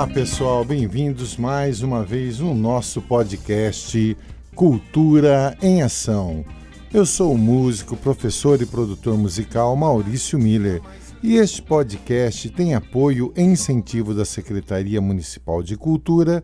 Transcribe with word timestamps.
Olá 0.00 0.08
pessoal, 0.08 0.64
bem-vindos 0.64 1.36
mais 1.36 1.82
uma 1.82 2.02
vez 2.02 2.38
no 2.38 2.54
nosso 2.54 3.02
podcast 3.02 4.16
Cultura 4.54 5.54
em 5.60 5.82
Ação. 5.82 6.42
Eu 6.90 7.04
sou 7.04 7.34
o 7.34 7.38
músico, 7.38 7.94
professor 7.98 8.62
e 8.62 8.64
produtor 8.64 9.18
musical 9.18 9.76
Maurício 9.76 10.38
Miller 10.38 10.80
e 11.22 11.36
este 11.36 11.60
podcast 11.60 12.48
tem 12.48 12.74
apoio 12.74 13.30
e 13.36 13.42
incentivo 13.42 14.14
da 14.14 14.24
Secretaria 14.24 15.02
Municipal 15.02 15.62
de 15.62 15.76
Cultura 15.76 16.42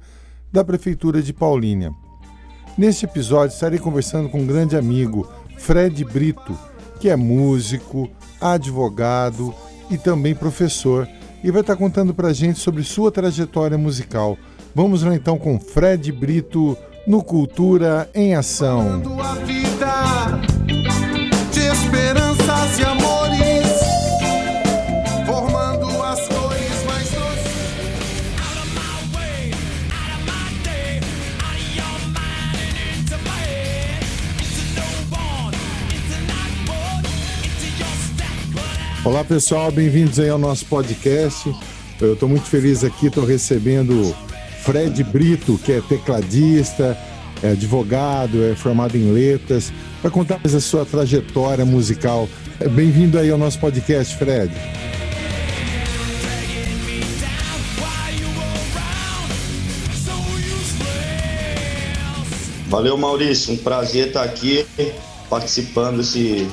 da 0.52 0.62
Prefeitura 0.62 1.22
de 1.22 1.32
Paulínia. 1.32 1.90
Neste 2.76 3.06
episódio 3.06 3.54
estarei 3.54 3.78
conversando 3.78 4.28
com 4.28 4.40
um 4.40 4.46
grande 4.46 4.76
amigo, 4.76 5.26
Fred 5.56 6.04
Brito, 6.04 6.54
que 7.00 7.08
é 7.08 7.16
músico, 7.16 8.06
advogado 8.38 9.54
e 9.90 9.96
também 9.96 10.34
professor 10.34 11.08
e 11.46 11.50
vai 11.52 11.60
estar 11.60 11.76
contando 11.76 12.12
para 12.12 12.26
a 12.26 12.32
gente 12.32 12.58
sobre 12.58 12.82
sua 12.82 13.12
trajetória 13.12 13.78
musical. 13.78 14.36
Vamos 14.74 15.04
lá 15.04 15.14
então 15.14 15.38
com 15.38 15.60
Fred 15.60 16.10
Brito 16.10 16.76
no 17.06 17.22
Cultura 17.22 18.10
em 18.12 18.34
Ação. 18.34 19.00
esperanças 21.52 22.78
e 22.80 22.84
amores, 22.84 23.15
Olá 39.06 39.22
pessoal, 39.22 39.70
bem-vindos 39.70 40.18
aí 40.18 40.28
ao 40.28 40.36
nosso 40.36 40.66
podcast. 40.66 41.48
Eu 42.00 42.14
estou 42.14 42.28
muito 42.28 42.46
feliz 42.46 42.82
aqui, 42.82 43.06
estou 43.06 43.24
recebendo 43.24 44.12
Fred 44.64 45.04
Brito, 45.04 45.56
que 45.58 45.70
é 45.70 45.80
tecladista, 45.80 46.98
é 47.40 47.52
advogado, 47.52 48.42
é 48.42 48.56
formado 48.56 48.96
em 48.96 49.12
letras, 49.12 49.72
para 50.02 50.10
contar 50.10 50.40
mais 50.40 50.56
a 50.56 50.60
sua 50.60 50.84
trajetória 50.84 51.64
musical. 51.64 52.28
Bem-vindo 52.72 53.16
aí 53.16 53.30
ao 53.30 53.38
nosso 53.38 53.60
podcast, 53.60 54.16
Fred. 54.16 54.52
Valeu, 62.66 62.98
Maurício. 62.98 63.54
Um 63.54 63.56
prazer 63.56 64.08
estar 64.08 64.24
aqui 64.24 64.66
participando 65.30 65.98
desse 65.98 66.48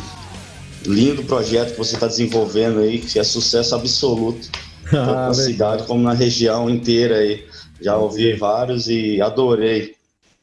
lindo 0.85 1.23
projeto 1.23 1.71
que 1.71 1.77
você 1.77 1.95
está 1.95 2.07
desenvolvendo 2.07 2.79
aí, 2.79 2.99
que 2.99 3.19
é 3.19 3.23
sucesso 3.23 3.75
absoluto, 3.75 4.49
tanto 4.89 5.11
ah, 5.11 5.27
na 5.27 5.33
cidade 5.33 5.83
como 5.85 6.03
na 6.03 6.13
região 6.13 6.69
inteira 6.69 7.17
aí. 7.17 7.45
Já 7.81 7.97
ouvi 7.97 8.33
vários 8.33 8.87
e 8.87 9.21
adorei. 9.21 9.95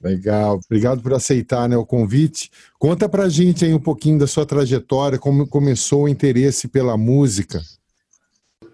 Legal, 0.02 0.58
obrigado 0.64 1.02
por 1.02 1.12
aceitar 1.12 1.68
né, 1.68 1.77
o 1.77 1.84
convite. 1.84 2.50
Conta 2.78 3.08
pra 3.08 3.28
gente 3.28 3.64
aí 3.64 3.74
um 3.74 3.80
pouquinho 3.80 4.18
da 4.18 4.27
sua 4.27 4.46
trajetória, 4.46 5.18
como 5.18 5.46
começou 5.46 6.05
o 6.05 6.08
interesse 6.08 6.68
pela 6.68 6.96
música. 6.96 7.61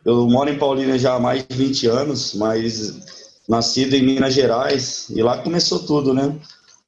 Eu 0.05 0.29
moro 0.29 0.49
em 0.49 0.59
Paulínia 0.59 0.99
já 0.99 1.15
há 1.15 1.21
mais 1.21 1.45
de 1.47 1.57
20 1.57 1.87
anos, 1.89 2.35
mas 2.35 2.97
nascido 3.49 3.95
em 3.95 4.05
Minas 4.05 4.35
Gerais, 4.35 5.09
e 5.11 5.21
lá 5.21 5.39
começou 5.39 5.81
tudo, 5.81 6.15
né? 6.15 6.37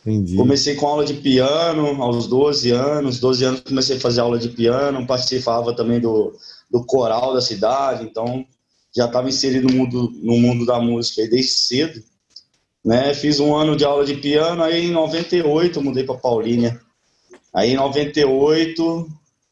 Entendi. 0.01 0.37
Comecei 0.37 0.75
com 0.77 0.87
aula 0.87 1.05
de 1.05 1.15
piano 1.15 2.03
aos 2.03 2.27
12 2.27 2.71
anos. 2.71 3.19
12 3.19 3.45
anos 3.45 3.61
comecei 3.61 3.97
a 3.97 4.01
fazer 4.01 4.21
aula 4.21 4.39
de 4.39 4.49
piano, 4.49 5.07
participava 5.07 5.75
também 5.75 6.01
do, 6.01 6.37
do 6.71 6.85
coral 6.85 7.35
da 7.35 7.41
cidade, 7.41 8.05
então 8.05 8.45
já 8.97 9.07
estava 9.07 9.29
inserido 9.29 9.69
no 9.69 9.75
mundo, 9.75 10.13
no 10.23 10.39
mundo 10.39 10.65
da 10.65 10.81
música 10.81 11.27
desde 11.29 11.53
cedo. 11.53 12.03
Né? 12.85 13.13
Fiz 13.13 13.41
um 13.41 13.55
ano 13.55 13.77
de 13.77 13.85
aula 13.85 14.05
de 14.05 14.15
piano, 14.15 14.63
aí 14.63 14.87
em 14.87 14.93
98 14.93 15.83
mudei 15.83 16.05
para 16.05 16.17
Paulínia. 16.17 16.81
Aí 17.53 17.73
em 17.73 17.77
98 17.77 19.09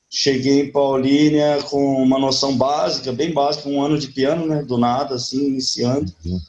cheguei 0.09 0.61
em 0.61 0.73
Paulínia 0.73 1.63
com 1.65 2.03
uma 2.03 2.19
noção 2.19 2.57
básica, 2.57 3.13
bem 3.13 3.33
básica, 3.33 3.69
um 3.69 3.83
ano 3.83 3.99
de 3.99 4.09
piano, 4.09 4.47
né? 4.47 4.63
Do 4.63 4.79
nada, 4.79 5.17
assim, 5.17 5.49
iniciando. 5.49 6.11
Uhum. 6.25 6.41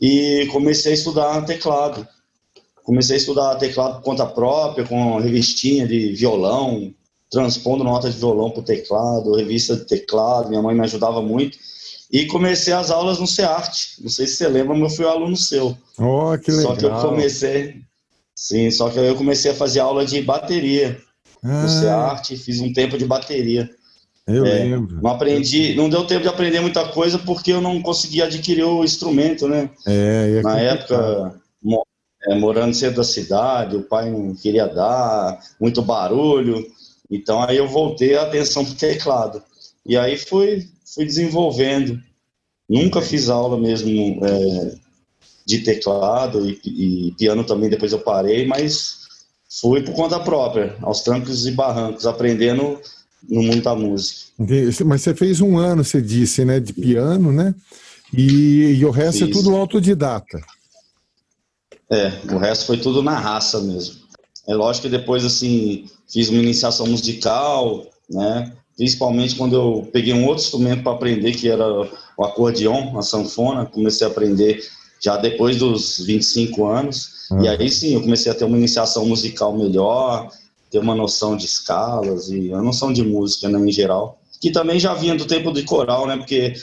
E 0.00 0.46
comecei 0.52 0.92
a 0.92 0.94
estudar 0.94 1.44
teclado 1.46 2.06
comecei 2.86 3.16
a 3.16 3.18
estudar 3.18 3.56
teclado 3.56 3.96
por 3.96 4.02
conta 4.02 4.24
própria, 4.24 4.86
com 4.86 5.18
revistinha 5.18 5.88
de 5.88 6.12
violão, 6.12 6.94
transpondo 7.28 7.82
nota 7.82 8.08
de 8.08 8.16
violão 8.16 8.48
para 8.48 8.60
o 8.60 8.64
teclado, 8.64 9.34
revista 9.34 9.76
de 9.76 9.84
teclado, 9.84 10.48
minha 10.48 10.62
mãe 10.62 10.74
me 10.74 10.82
ajudava 10.82 11.20
muito. 11.20 11.58
E 12.12 12.26
comecei 12.26 12.72
as 12.72 12.92
aulas 12.92 13.18
no 13.18 13.26
SEART. 13.26 13.74
Não 14.00 14.08
sei 14.08 14.28
se 14.28 14.36
você 14.36 14.46
lembra, 14.46 14.76
mas 14.76 14.92
eu 14.92 14.96
fui 14.96 15.04
aluno 15.04 15.36
seu. 15.36 15.76
Oh, 15.98 16.38
que 16.38 16.52
legal. 16.52 16.74
Só 16.74 16.76
que 16.76 16.84
eu 16.84 16.94
comecei. 17.00 17.82
Sim, 18.36 18.70
só 18.70 18.88
que 18.88 18.98
eu 19.00 19.16
comecei 19.16 19.50
a 19.50 19.54
fazer 19.54 19.80
aula 19.80 20.06
de 20.06 20.22
bateria 20.22 20.96
ah. 21.42 21.62
no 21.62 21.68
SEART, 21.68 22.36
fiz 22.36 22.60
um 22.60 22.72
tempo 22.72 22.96
de 22.96 23.04
bateria. 23.04 23.68
Eu 24.28 24.46
é, 24.46 24.64
lembro. 24.64 25.00
Não 25.02 25.10
aprendi, 25.10 25.74
não 25.74 25.88
deu 25.88 26.04
tempo 26.06 26.22
de 26.22 26.28
aprender 26.28 26.60
muita 26.60 26.86
coisa 26.88 27.18
porque 27.18 27.52
eu 27.52 27.60
não 27.60 27.82
consegui 27.82 28.22
adquirir 28.22 28.64
o 28.64 28.84
instrumento, 28.84 29.48
né? 29.48 29.70
É, 29.84 30.38
é 30.38 30.42
Na 30.42 30.60
época, 30.60 31.40
é, 32.26 32.34
morando 32.34 32.74
centro 32.74 32.96
da 32.96 33.04
cidade, 33.04 33.76
o 33.76 33.82
pai 33.82 34.10
não 34.10 34.34
queria 34.34 34.66
dar, 34.66 35.38
muito 35.60 35.80
barulho. 35.82 36.66
Então 37.10 37.42
aí 37.42 37.56
eu 37.56 37.68
voltei 37.68 38.16
a 38.16 38.22
atenção 38.22 38.64
para 38.64 38.74
o 38.74 38.76
teclado. 38.76 39.42
E 39.84 39.96
aí 39.96 40.16
fui, 40.16 40.66
fui 40.94 41.04
desenvolvendo. 41.04 42.00
Nunca 42.68 43.00
fiz 43.00 43.28
aula 43.28 43.56
mesmo 43.56 44.20
é, 44.24 44.74
de 45.46 45.58
teclado 45.60 46.48
e, 46.48 46.58
e, 46.64 47.12
piano 47.12 47.44
também, 47.44 47.70
depois 47.70 47.92
eu 47.92 48.00
parei, 48.00 48.44
mas 48.44 49.06
fui 49.60 49.80
por 49.82 49.94
conta 49.94 50.18
própria, 50.18 50.76
aos 50.82 51.02
trancos 51.02 51.46
e 51.46 51.52
barrancos, 51.52 52.04
aprendendo 52.06 52.80
no 53.28 53.42
mundo 53.42 53.62
da 53.62 53.74
música. 53.74 54.26
Mas 54.84 55.02
você 55.02 55.14
fez 55.14 55.40
um 55.40 55.56
ano, 55.56 55.84
você 55.84 56.02
disse, 56.02 56.44
né, 56.44 56.58
de 56.58 56.72
piano, 56.72 57.30
né? 57.30 57.54
E, 58.12 58.76
e 58.78 58.84
o 58.84 58.90
resto 58.90 59.24
Fiz. 59.24 59.28
é 59.28 59.32
tudo 59.32 59.54
autodidata. 59.54 60.40
É, 61.90 62.12
o 62.32 62.38
resto 62.38 62.66
foi 62.66 62.78
tudo 62.78 63.02
na 63.02 63.18
raça 63.18 63.60
mesmo. 63.60 63.96
É 64.48 64.54
lógico 64.54 64.86
que 64.86 64.96
depois, 64.96 65.24
assim, 65.24 65.86
fiz 66.08 66.28
uma 66.28 66.42
iniciação 66.42 66.86
musical, 66.86 67.84
né? 68.08 68.52
Principalmente 68.76 69.34
quando 69.34 69.56
eu 69.56 69.88
peguei 69.92 70.12
um 70.12 70.26
outro 70.26 70.44
instrumento 70.44 70.82
para 70.82 70.92
aprender, 70.92 71.32
que 71.32 71.48
era 71.48 71.64
o 72.16 72.24
acordeon, 72.24 72.96
a 72.98 73.02
sanfona. 73.02 73.66
Comecei 73.66 74.06
a 74.06 74.10
aprender 74.10 74.62
já 75.02 75.16
depois 75.16 75.56
dos 75.56 75.98
25 76.04 76.66
anos. 76.66 77.28
Uhum. 77.30 77.42
E 77.42 77.48
aí 77.48 77.70
sim, 77.70 77.94
eu 77.94 78.02
comecei 78.02 78.30
a 78.30 78.34
ter 78.34 78.44
uma 78.44 78.58
iniciação 78.58 79.06
musical 79.06 79.56
melhor, 79.56 80.30
ter 80.70 80.78
uma 80.78 80.94
noção 80.94 81.36
de 81.36 81.46
escalas 81.46 82.28
e 82.28 82.52
a 82.52 82.60
noção 82.60 82.92
de 82.92 83.02
música 83.02 83.48
né, 83.48 83.58
em 83.58 83.72
geral. 83.72 84.20
Que 84.40 84.50
também 84.50 84.78
já 84.78 84.92
vinha 84.94 85.14
do 85.14 85.24
tempo 85.24 85.52
de 85.52 85.62
coral, 85.62 86.06
né? 86.06 86.16
Porque 86.16 86.54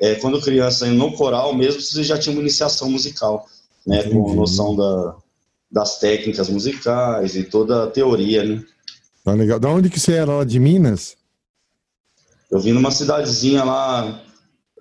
é, 0.00 0.16
quando 0.16 0.40
criança, 0.40 0.86
no 0.86 1.12
coral 1.12 1.54
mesmo, 1.54 1.80
você 1.80 2.02
já 2.02 2.18
tinha 2.18 2.34
uma 2.34 2.42
iniciação 2.42 2.90
musical 2.90 3.46
né, 3.86 4.02
com 4.04 4.34
noção 4.34 4.74
da, 4.76 5.16
das 5.70 5.98
técnicas 5.98 6.48
musicais 6.48 7.36
e 7.36 7.44
toda 7.44 7.84
a 7.84 7.86
teoria, 7.86 8.44
né? 8.44 8.62
Tá 9.24 9.32
legal. 9.32 9.58
Da 9.58 9.68
onde 9.68 9.88
que 9.88 9.98
você 9.98 10.12
era 10.12 10.36
lá 10.36 10.44
de 10.44 10.60
Minas? 10.60 11.16
Eu 12.50 12.60
vim 12.60 12.72
numa 12.72 12.90
cidadezinha 12.90 13.64
lá, 13.64 14.22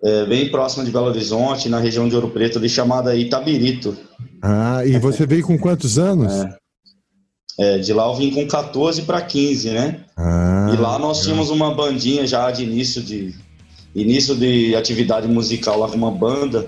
é, 0.03 0.25
bem 0.25 0.51
próxima 0.51 0.83
de 0.83 0.91
Belo 0.91 1.07
Horizonte, 1.07 1.69
na 1.69 1.79
região 1.79 2.07
de 2.07 2.15
Ouro 2.15 2.29
Preto, 2.29 2.57
ali 2.57 2.69
chamada 2.69 3.15
Itabirito. 3.15 3.97
Ah, 4.41 4.85
e 4.85 4.99
você 4.99 5.25
veio 5.25 5.45
com 5.45 5.57
quantos 5.57 5.97
anos? 5.97 6.33
É. 6.33 6.57
É, 7.59 7.77
de 7.77 7.93
lá 7.93 8.07
eu 8.07 8.15
vim 8.15 8.31
com 8.31 8.47
14 8.47 9.03
para 9.03 9.21
15, 9.21 9.69
né? 9.69 10.03
Ah, 10.17 10.71
e 10.73 10.77
lá 10.77 10.97
nós 10.97 11.21
tínhamos 11.21 11.49
uma 11.49 11.73
bandinha 11.73 12.25
já 12.25 12.49
de 12.49 12.63
início 12.63 13.01
de 13.01 13.33
início 13.95 14.35
de 14.35 14.75
atividade 14.75 15.27
musical 15.27 15.79
lá 15.79 15.87
com 15.87 15.95
uma 15.95 16.11
banda. 16.11 16.67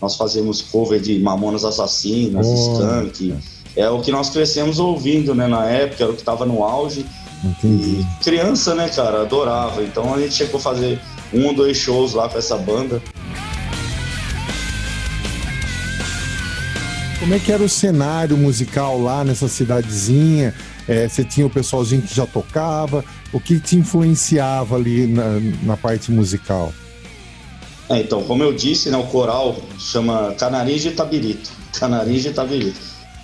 Nós 0.00 0.16
fazemos 0.16 0.62
cover 0.62 1.00
de 1.00 1.18
Mamonas 1.18 1.64
Assassinas, 1.64 2.46
oh, 2.46 2.72
Skank. 2.72 3.34
É 3.76 3.88
o 3.88 4.00
que 4.00 4.10
nós 4.10 4.30
crescemos 4.30 4.78
ouvindo, 4.78 5.34
né? 5.34 5.46
Na 5.46 5.66
época, 5.66 6.04
era 6.04 6.12
o 6.12 6.14
que 6.14 6.22
estava 6.22 6.44
no 6.46 6.64
auge. 6.64 7.06
Entendi. 7.44 8.00
E 8.00 8.24
criança, 8.24 8.74
né, 8.74 8.88
cara, 8.88 9.22
adorava. 9.22 9.82
Então 9.82 10.14
a 10.14 10.20
gente 10.20 10.34
chegou 10.34 10.58
a 10.58 10.62
fazer 10.62 11.00
um 11.32 11.46
ou 11.46 11.54
dois 11.54 11.76
shows 11.76 12.14
lá 12.14 12.28
com 12.28 12.38
essa 12.38 12.56
banda. 12.56 13.00
Como 17.18 17.34
é 17.34 17.38
que 17.38 17.52
era 17.52 17.62
o 17.62 17.68
cenário 17.68 18.36
musical 18.36 19.00
lá 19.00 19.22
nessa 19.22 19.46
cidadezinha? 19.46 20.54
É, 20.88 21.06
você 21.06 21.22
tinha 21.22 21.46
o 21.46 21.50
pessoalzinho 21.50 22.02
que 22.02 22.14
já 22.14 22.26
tocava? 22.26 23.04
O 23.32 23.38
que 23.38 23.60
te 23.60 23.76
influenciava 23.76 24.76
ali 24.76 25.06
na, 25.06 25.38
na 25.62 25.76
parte 25.76 26.10
musical? 26.10 26.72
É, 27.90 27.98
então, 27.98 28.22
como 28.22 28.40
eu 28.44 28.52
disse, 28.52 28.88
né, 28.88 28.96
o 28.96 29.06
coral 29.08 29.56
chama 29.76 30.32
Canarinho 30.34 30.78
de 30.78 30.92
Tabirito. 30.92 31.50
Canarinho 31.76 32.20
de 32.20 32.30
Tabirito. 32.30 32.78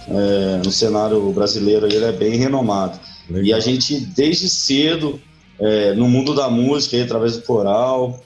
É, 0.08 0.60
no 0.64 0.72
cenário 0.72 1.32
brasileiro 1.32 1.86
ele 1.86 2.04
é 2.04 2.12
bem 2.12 2.36
renomado. 2.36 2.98
Legal. 3.30 3.44
E 3.44 3.52
a 3.52 3.60
gente, 3.60 3.98
desde 3.98 4.48
cedo, 4.48 5.20
é, 5.60 5.94
no 5.94 6.08
mundo 6.08 6.34
da 6.34 6.50
música, 6.50 6.96
aí, 6.96 7.02
através 7.02 7.36
do 7.36 7.42
coral, 7.42 8.20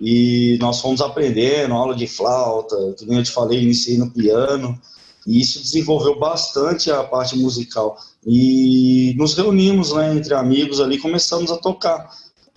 e 0.00 0.56
nós 0.60 0.80
fomos 0.80 1.02
aprendendo, 1.02 1.74
aula 1.74 1.94
de 1.94 2.06
flauta, 2.06 2.74
que 2.98 3.04
nem 3.04 3.18
eu 3.18 3.24
te 3.24 3.30
falei, 3.30 3.62
iniciei 3.62 3.98
no 3.98 4.10
piano, 4.10 4.78
e 5.26 5.40
isso 5.40 5.60
desenvolveu 5.60 6.18
bastante 6.18 6.90
a 6.90 7.02
parte 7.02 7.36
musical. 7.36 7.98
E 8.26 9.14
nos 9.18 9.34
reunimos 9.34 9.92
né, 9.92 10.14
entre 10.14 10.32
amigos 10.32 10.80
ali, 10.80 10.98
começamos 10.98 11.50
a 11.50 11.56
tocar 11.56 12.10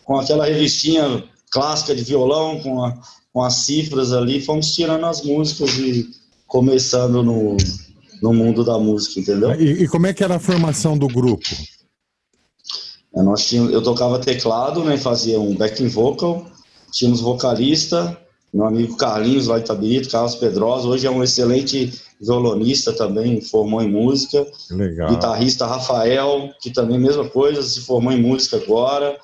com 0.06 0.18
aquela 0.18 0.46
revistinha 0.46 1.24
clássica 1.52 1.96
de 1.96 2.04
violão, 2.04 2.60
com, 2.60 2.84
a, 2.84 2.98
com 3.34 3.44
as 3.44 3.56
cifras 3.56 4.14
ali, 4.14 4.42
fomos 4.42 4.74
tirando 4.74 5.06
as 5.06 5.22
músicas 5.24 5.78
e 5.78 6.10
começando 6.48 7.24
no, 7.24 7.58
no 8.22 8.34
mundo 8.34 8.64
da 8.64 8.78
música, 8.78 9.20
entendeu? 9.20 9.60
E, 9.60 9.84
e 9.84 9.88
como 9.88 10.08
é 10.08 10.14
que 10.14 10.24
era 10.24 10.36
a 10.36 10.40
formação 10.40 10.98
do 10.98 11.08
grupo? 11.08 11.48
É, 13.16 13.22
nós 13.22 13.48
tínhamos, 13.48 13.74
eu 13.74 13.82
tocava 13.82 14.20
teclado, 14.20 14.84
né, 14.84 14.98
fazia 14.98 15.40
um 15.40 15.56
backing 15.56 15.88
vocal, 15.88 16.46
tínhamos 16.92 17.22
vocalista, 17.22 18.18
meu 18.54 18.66
amigo 18.66 18.98
Carlinhos 18.98 19.48
lá 19.48 19.58
de 19.58 19.66
Itabirito, 19.66 20.10
Carlos 20.10 20.36
Pedrosa, 20.36 20.88
hoje 20.88 21.06
é 21.06 21.12
um 21.12 21.24
excelente 21.24 21.94
violonista 22.20 22.92
também, 22.92 23.42
formou 23.42 23.82
em 23.82 23.90
música. 23.90 24.46
Legal. 24.72 25.10
Guitarrista 25.10 25.66
Rafael, 25.66 26.50
que 26.62 26.72
também 26.72 27.00
mesma 27.00 27.30
coisa, 27.30 27.62
se 27.62 27.82
formou 27.82 28.12
em 28.12 28.22
música 28.22 28.58
agora. 28.58 29.18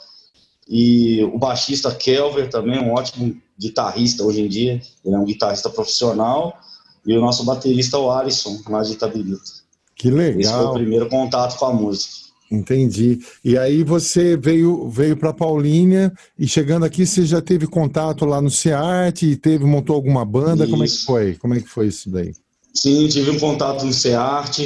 E 0.67 1.23
o 1.23 1.37
baixista 1.37 1.93
Kelver 1.93 2.49
também, 2.49 2.79
um 2.79 2.93
ótimo 2.93 3.35
guitarrista 3.59 4.23
hoje 4.23 4.41
em 4.41 4.47
dia, 4.47 4.81
ele 5.03 5.15
é 5.15 5.17
um 5.17 5.25
guitarrista 5.25 5.69
profissional. 5.69 6.57
E 7.05 7.15
o 7.15 7.21
nosso 7.21 7.43
baterista, 7.43 7.99
o 7.99 8.09
Alisson, 8.09 8.59
lá 8.67 8.81
de 8.81 8.93
Itabirito. 8.93 9.63
Que 9.95 10.09
legal. 10.09 10.39
Esse 10.39 10.51
foi 10.51 10.65
o 10.65 10.73
primeiro 10.73 11.07
contato 11.07 11.57
com 11.57 11.65
a 11.65 11.73
música. 11.73 12.25
Entendi. 12.51 13.19
E 13.43 13.57
aí 13.57 13.83
você 13.83 14.37
veio 14.37 14.87
veio 14.89 15.17
para 15.17 15.33
Paulínia 15.33 16.13
e 16.37 16.47
chegando 16.47 16.85
aqui 16.85 17.05
você 17.05 17.25
já 17.25 17.41
teve 17.41 17.65
contato 17.67 18.25
lá 18.25 18.41
no 18.41 18.51
SEART 18.51 19.23
e 19.23 19.35
teve 19.35 19.65
montou 19.65 19.95
alguma 19.95 20.23
banda? 20.23 20.63
Isso. 20.63 20.71
Como 20.71 20.83
é 20.83 20.87
que 20.87 20.97
foi? 20.97 21.35
Como 21.35 21.53
é 21.53 21.59
que 21.59 21.67
foi 21.67 21.87
isso 21.87 22.09
daí? 22.09 22.33
Sim, 22.73 23.07
tive 23.07 23.31
um 23.31 23.39
contato 23.39 23.85
no 23.85 23.93
SEART. 23.93 24.59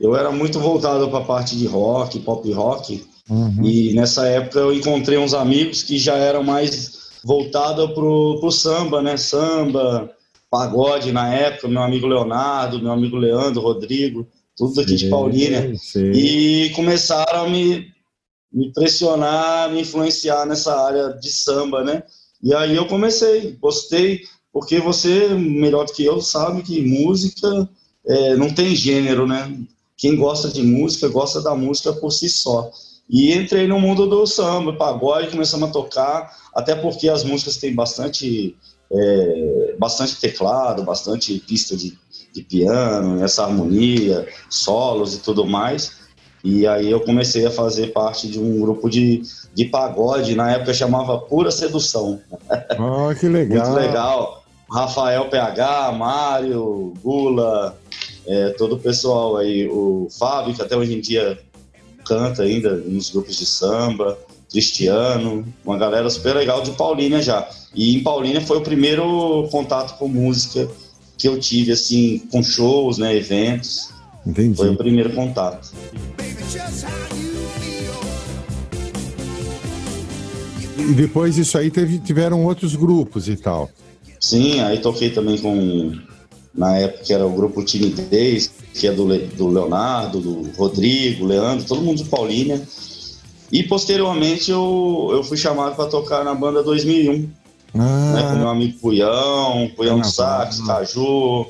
Eu 0.00 0.14
era 0.16 0.30
muito 0.30 0.60
voltado 0.60 1.08
para 1.08 1.18
a 1.18 1.24
parte 1.24 1.56
de 1.56 1.66
rock, 1.66 2.20
pop 2.20 2.50
rock. 2.52 3.04
Uhum. 3.28 3.64
E 3.64 3.94
nessa 3.94 4.26
época 4.26 4.58
eu 4.58 4.72
encontrei 4.72 5.18
uns 5.18 5.34
amigos 5.34 5.82
que 5.82 5.98
já 5.98 6.16
eram 6.16 6.42
mais 6.42 7.10
voltados 7.24 7.90
pro, 7.92 8.38
pro 8.40 8.50
samba, 8.50 9.00
né? 9.00 9.16
Samba, 9.16 10.10
pagode 10.50 11.12
na 11.12 11.32
época, 11.32 11.68
meu 11.68 11.82
amigo 11.82 12.06
Leonardo, 12.06 12.82
meu 12.82 12.92
amigo 12.92 13.16
Leandro, 13.16 13.62
Rodrigo 13.62 14.26
tudo 14.56 14.80
aqui 14.80 14.94
de 14.94 15.08
Paulínia. 15.08 15.72
E 15.96 16.70
começaram 16.74 17.44
a 17.44 17.48
me, 17.48 17.88
me 18.52 18.72
pressionar, 18.72 19.70
me 19.70 19.80
influenciar 19.80 20.46
nessa 20.46 20.74
área 20.80 21.10
de 21.14 21.30
samba, 21.30 21.82
né? 21.82 22.02
E 22.42 22.54
aí 22.54 22.76
eu 22.76 22.86
comecei, 22.86 23.56
gostei, 23.60 24.22
porque 24.52 24.78
você, 24.78 25.28
melhor 25.28 25.86
do 25.86 25.92
que 25.92 26.04
eu, 26.04 26.20
sabe 26.20 26.62
que 26.62 26.80
música 26.82 27.68
é, 28.06 28.36
não 28.36 28.52
tem 28.52 28.76
gênero, 28.76 29.26
né? 29.26 29.58
Quem 29.96 30.16
gosta 30.16 30.48
de 30.48 30.62
música, 30.62 31.08
gosta 31.08 31.40
da 31.40 31.54
música 31.54 31.92
por 31.92 32.10
si 32.10 32.28
só. 32.28 32.70
E 33.08 33.34
entrei 33.34 33.66
no 33.66 33.78
mundo 33.78 34.06
do 34.06 34.26
samba, 34.26 34.72
pagode, 34.72 35.28
começamos 35.28 35.68
a 35.68 35.72
tocar, 35.72 36.36
até 36.54 36.74
porque 36.74 37.08
as 37.08 37.22
músicas 37.22 37.58
têm 37.58 37.74
bastante, 37.74 38.56
é, 38.90 39.74
bastante 39.78 40.16
teclado, 40.16 40.82
bastante 40.82 41.38
pista 41.38 41.76
de, 41.76 41.98
de 42.32 42.42
piano, 42.42 43.22
essa 43.22 43.44
harmonia, 43.44 44.26
solos 44.48 45.14
e 45.14 45.18
tudo 45.20 45.46
mais. 45.46 46.04
E 46.42 46.66
aí 46.66 46.90
eu 46.90 47.00
comecei 47.00 47.46
a 47.46 47.50
fazer 47.50 47.88
parte 47.88 48.28
de 48.28 48.38
um 48.38 48.60
grupo 48.60 48.88
de, 48.88 49.22
de 49.54 49.64
pagode, 49.66 50.34
na 50.34 50.52
época 50.52 50.74
chamava 50.74 51.18
Pura 51.18 51.50
Sedução. 51.50 52.20
Oh, 52.78 53.12
que 53.18 53.28
legal. 53.28 53.70
Muito 53.70 53.80
legal. 53.80 54.44
Rafael 54.70 55.28
PH, 55.28 55.92
Mário, 55.92 56.94
Gula, 57.02 57.78
é, 58.26 58.50
todo 58.50 58.74
o 58.74 58.78
pessoal 58.78 59.36
aí, 59.36 59.68
o 59.68 60.08
Fábio, 60.18 60.54
que 60.54 60.62
até 60.62 60.76
hoje 60.76 60.94
em 60.94 61.00
dia 61.00 61.38
canta 62.04 62.42
ainda 62.42 62.76
nos 62.76 63.10
grupos 63.10 63.36
de 63.36 63.46
samba, 63.46 64.18
Cristiano, 64.50 65.44
uma 65.64 65.76
galera 65.76 66.08
super 66.08 66.34
legal 66.36 66.62
de 66.62 66.70
Paulínia 66.72 67.20
já. 67.20 67.48
E 67.74 67.96
em 67.96 68.02
Paulínia 68.02 68.40
foi 68.40 68.58
o 68.58 68.60
primeiro 68.60 69.48
contato 69.50 69.98
com 69.98 70.06
música 70.06 70.68
que 71.18 71.26
eu 71.26 71.38
tive, 71.38 71.72
assim, 71.72 72.18
com 72.30 72.42
shows, 72.42 72.98
né, 72.98 73.16
eventos. 73.16 73.90
Entendi. 74.26 74.56
Foi 74.56 74.70
o 74.70 74.76
primeiro 74.76 75.12
contato. 75.12 75.72
E 80.76 80.92
depois 80.92 81.34
disso 81.34 81.56
aí 81.56 81.70
teve, 81.70 81.98
tiveram 81.98 82.44
outros 82.44 82.76
grupos 82.76 83.28
e 83.28 83.36
tal. 83.36 83.70
Sim, 84.20 84.60
aí 84.60 84.78
toquei 84.78 85.10
também 85.10 85.38
com, 85.38 85.92
na 86.54 86.76
época 86.76 87.12
era 87.12 87.26
o 87.26 87.30
grupo 87.30 87.64
Timidez, 87.64 88.52
que 88.74 88.86
é 88.86 88.92
do, 88.92 89.06
do 89.06 89.48
Leonardo, 89.48 90.20
do 90.20 90.50
Rodrigo, 90.56 91.24
Leandro, 91.24 91.64
todo 91.64 91.80
mundo 91.80 92.02
de 92.02 92.08
Paulínia. 92.08 92.60
E 93.52 93.62
posteriormente 93.62 94.50
eu, 94.50 95.10
eu 95.12 95.22
fui 95.22 95.36
chamado 95.36 95.76
para 95.76 95.86
tocar 95.86 96.24
na 96.24 96.34
banda 96.34 96.62
2001 96.62 97.28
ah. 97.74 98.12
Né, 98.14 98.22
com 98.22 98.38
meu 98.38 98.48
amigo 98.48 98.78
Puyão, 98.78 99.70
Puyão 99.76 100.00
ah, 100.00 100.04
Sax, 100.04 100.60
ah. 100.60 100.66
Caju, 100.66 101.46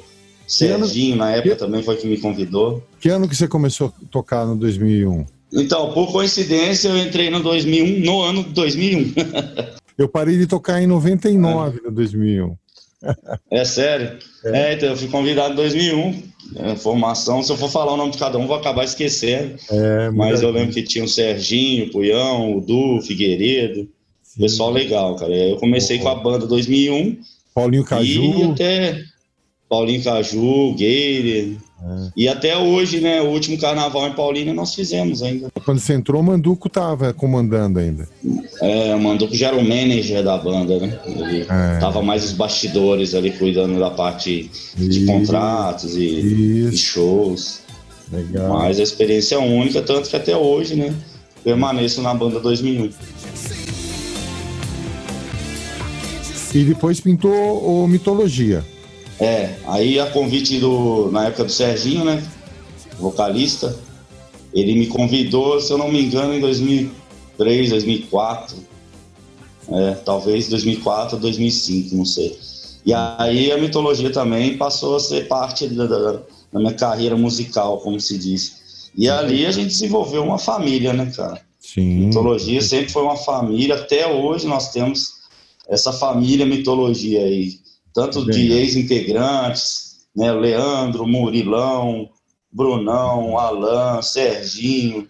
Serginho, 0.46 1.16
na 1.16 1.30
época 1.30 1.54
que... 1.54 1.60
também 1.60 1.82
foi 1.82 1.96
que 1.96 2.06
me 2.06 2.18
convidou. 2.18 2.82
Que 2.98 3.08
ano 3.10 3.28
que 3.28 3.36
você 3.36 3.46
começou 3.46 3.88
a 3.88 4.06
tocar 4.10 4.46
no 4.46 4.56
2001? 4.56 5.26
Então, 5.52 5.92
por 5.92 6.10
coincidência, 6.10 6.88
eu 6.88 6.98
entrei 6.98 7.30
no 7.30 7.40
2001, 7.40 8.04
no 8.04 8.22
ano 8.22 8.42
de 8.42 8.50
2001. 8.50 9.12
eu 9.96 10.08
parei 10.08 10.36
de 10.36 10.46
tocar 10.46 10.82
em 10.82 10.86
99, 10.86 11.78
é. 11.78 11.82
no 11.86 11.92
2001. 11.92 12.56
É 13.50 13.64
sério? 13.64 14.18
É. 14.44 14.58
é. 14.58 14.72
então 14.74 14.88
eu 14.90 14.96
fui 14.96 15.08
convidado 15.08 15.52
em 15.52 15.56
2001. 15.56 16.34
É, 16.56 16.76
formação, 16.76 17.42
se 17.42 17.50
eu 17.50 17.56
for 17.56 17.70
falar 17.70 17.94
o 17.94 17.96
nome 17.96 18.12
de 18.12 18.18
cada 18.18 18.36
um, 18.38 18.46
vou 18.46 18.56
acabar 18.56 18.84
esquecendo. 18.84 19.56
É, 19.70 20.10
Mas 20.10 20.42
eu 20.42 20.50
lembro 20.50 20.74
que 20.74 20.82
tinha 20.82 21.04
o 21.04 21.08
Serginho, 21.08 21.86
o 21.86 21.90
Puyão, 21.90 22.56
o 22.56 22.60
Du, 22.60 23.00
Figueiredo. 23.00 23.88
Pessoal 24.38 24.70
legal, 24.70 25.16
cara. 25.16 25.32
Eu 25.34 25.56
comecei 25.56 25.98
com 25.98 26.08
a 26.08 26.14
banda 26.14 26.46
2001. 26.46 27.18
Paulinho 27.54 27.84
Caju. 27.84 28.22
E 28.22 28.42
até 28.52 29.02
Paulinho 29.74 30.04
Caju, 30.04 30.72
Gueire. 30.74 31.58
É. 31.82 32.08
E 32.16 32.28
até 32.28 32.56
hoje, 32.56 33.00
né? 33.00 33.20
O 33.20 33.26
último 33.26 33.58
carnaval 33.58 34.06
em 34.06 34.12
Paulínia 34.12 34.54
nós 34.54 34.72
fizemos 34.72 35.20
ainda. 35.20 35.48
Quando 35.64 35.80
você 35.80 35.94
entrou, 35.94 36.20
o 36.20 36.24
Manduco 36.24 36.68
tava 36.68 37.12
comandando 37.12 37.80
ainda. 37.80 38.08
É, 38.62 38.94
o 38.94 39.00
Manduco 39.00 39.34
já 39.34 39.48
era 39.48 39.56
o 39.56 39.64
manager 39.64 40.22
da 40.22 40.38
banda, 40.38 40.78
né? 40.78 40.96
Ele 41.04 41.40
é. 41.42 41.78
tava 41.80 42.00
mais 42.02 42.24
os 42.24 42.32
bastidores 42.32 43.16
ali, 43.16 43.32
cuidando 43.32 43.78
da 43.80 43.90
parte 43.90 44.48
de 44.76 45.04
contratos 45.04 45.96
e, 45.96 46.68
e, 46.68 46.76
shows. 46.76 47.62
Legal. 48.12 48.50
Mas 48.50 48.78
a 48.78 48.82
experiência 48.84 49.34
é 49.34 49.38
única, 49.38 49.82
tanto 49.82 50.08
que 50.08 50.14
até 50.14 50.36
hoje, 50.36 50.76
né? 50.76 50.94
Permaneço 51.42 52.00
na 52.00 52.14
banda 52.14 52.38
2001. 52.38 52.90
E 56.54 56.64
depois 56.64 57.00
pintou 57.00 57.82
o 57.82 57.88
Mitologia. 57.88 58.64
É, 59.20 59.54
aí 59.66 60.00
a 60.00 60.06
convite 60.06 60.58
do, 60.58 61.10
na 61.10 61.26
época 61.26 61.44
do 61.44 61.52
Serginho, 61.52 62.04
né? 62.04 62.22
Vocalista, 62.98 63.76
ele 64.52 64.74
me 64.74 64.86
convidou, 64.86 65.60
se 65.60 65.72
eu 65.72 65.78
não 65.78 65.90
me 65.90 66.02
engano, 66.02 66.34
em 66.34 66.40
2003, 66.40 67.70
2004. 67.70 68.56
É, 69.66 69.94
talvez 70.04 70.48
2004, 70.48 71.18
2005, 71.18 71.96
não 71.96 72.04
sei. 72.04 72.38
E 72.84 72.92
aí 72.92 73.50
a 73.50 73.56
mitologia 73.56 74.12
também 74.12 74.58
passou 74.58 74.96
a 74.96 75.00
ser 75.00 75.26
parte 75.26 75.66
da, 75.68 75.86
da, 75.86 76.12
da 76.52 76.60
minha 76.60 76.74
carreira 76.74 77.16
musical, 77.16 77.78
como 77.78 77.98
se 77.98 78.18
diz. 78.18 78.90
E 78.96 79.08
ali 79.08 79.46
a 79.46 79.50
gente 79.50 79.68
desenvolveu 79.68 80.22
uma 80.22 80.38
família, 80.38 80.92
né, 80.92 81.10
cara? 81.16 81.40
Sim. 81.58 82.06
Mitologia 82.06 82.60
sempre 82.60 82.92
foi 82.92 83.02
uma 83.02 83.16
família. 83.16 83.74
Até 83.74 84.06
hoje 84.06 84.46
nós 84.46 84.70
temos 84.70 85.14
essa 85.66 85.92
família 85.92 86.44
mitologia 86.44 87.20
aí, 87.20 87.54
tanto 87.94 88.24
Bem, 88.24 88.34
de 88.34 88.52
ex-integrantes, 88.52 90.06
né, 90.14 90.32
Leandro, 90.32 91.06
Murilão, 91.06 92.08
Brunão, 92.52 93.38
Alan, 93.38 94.02
Serginho, 94.02 95.06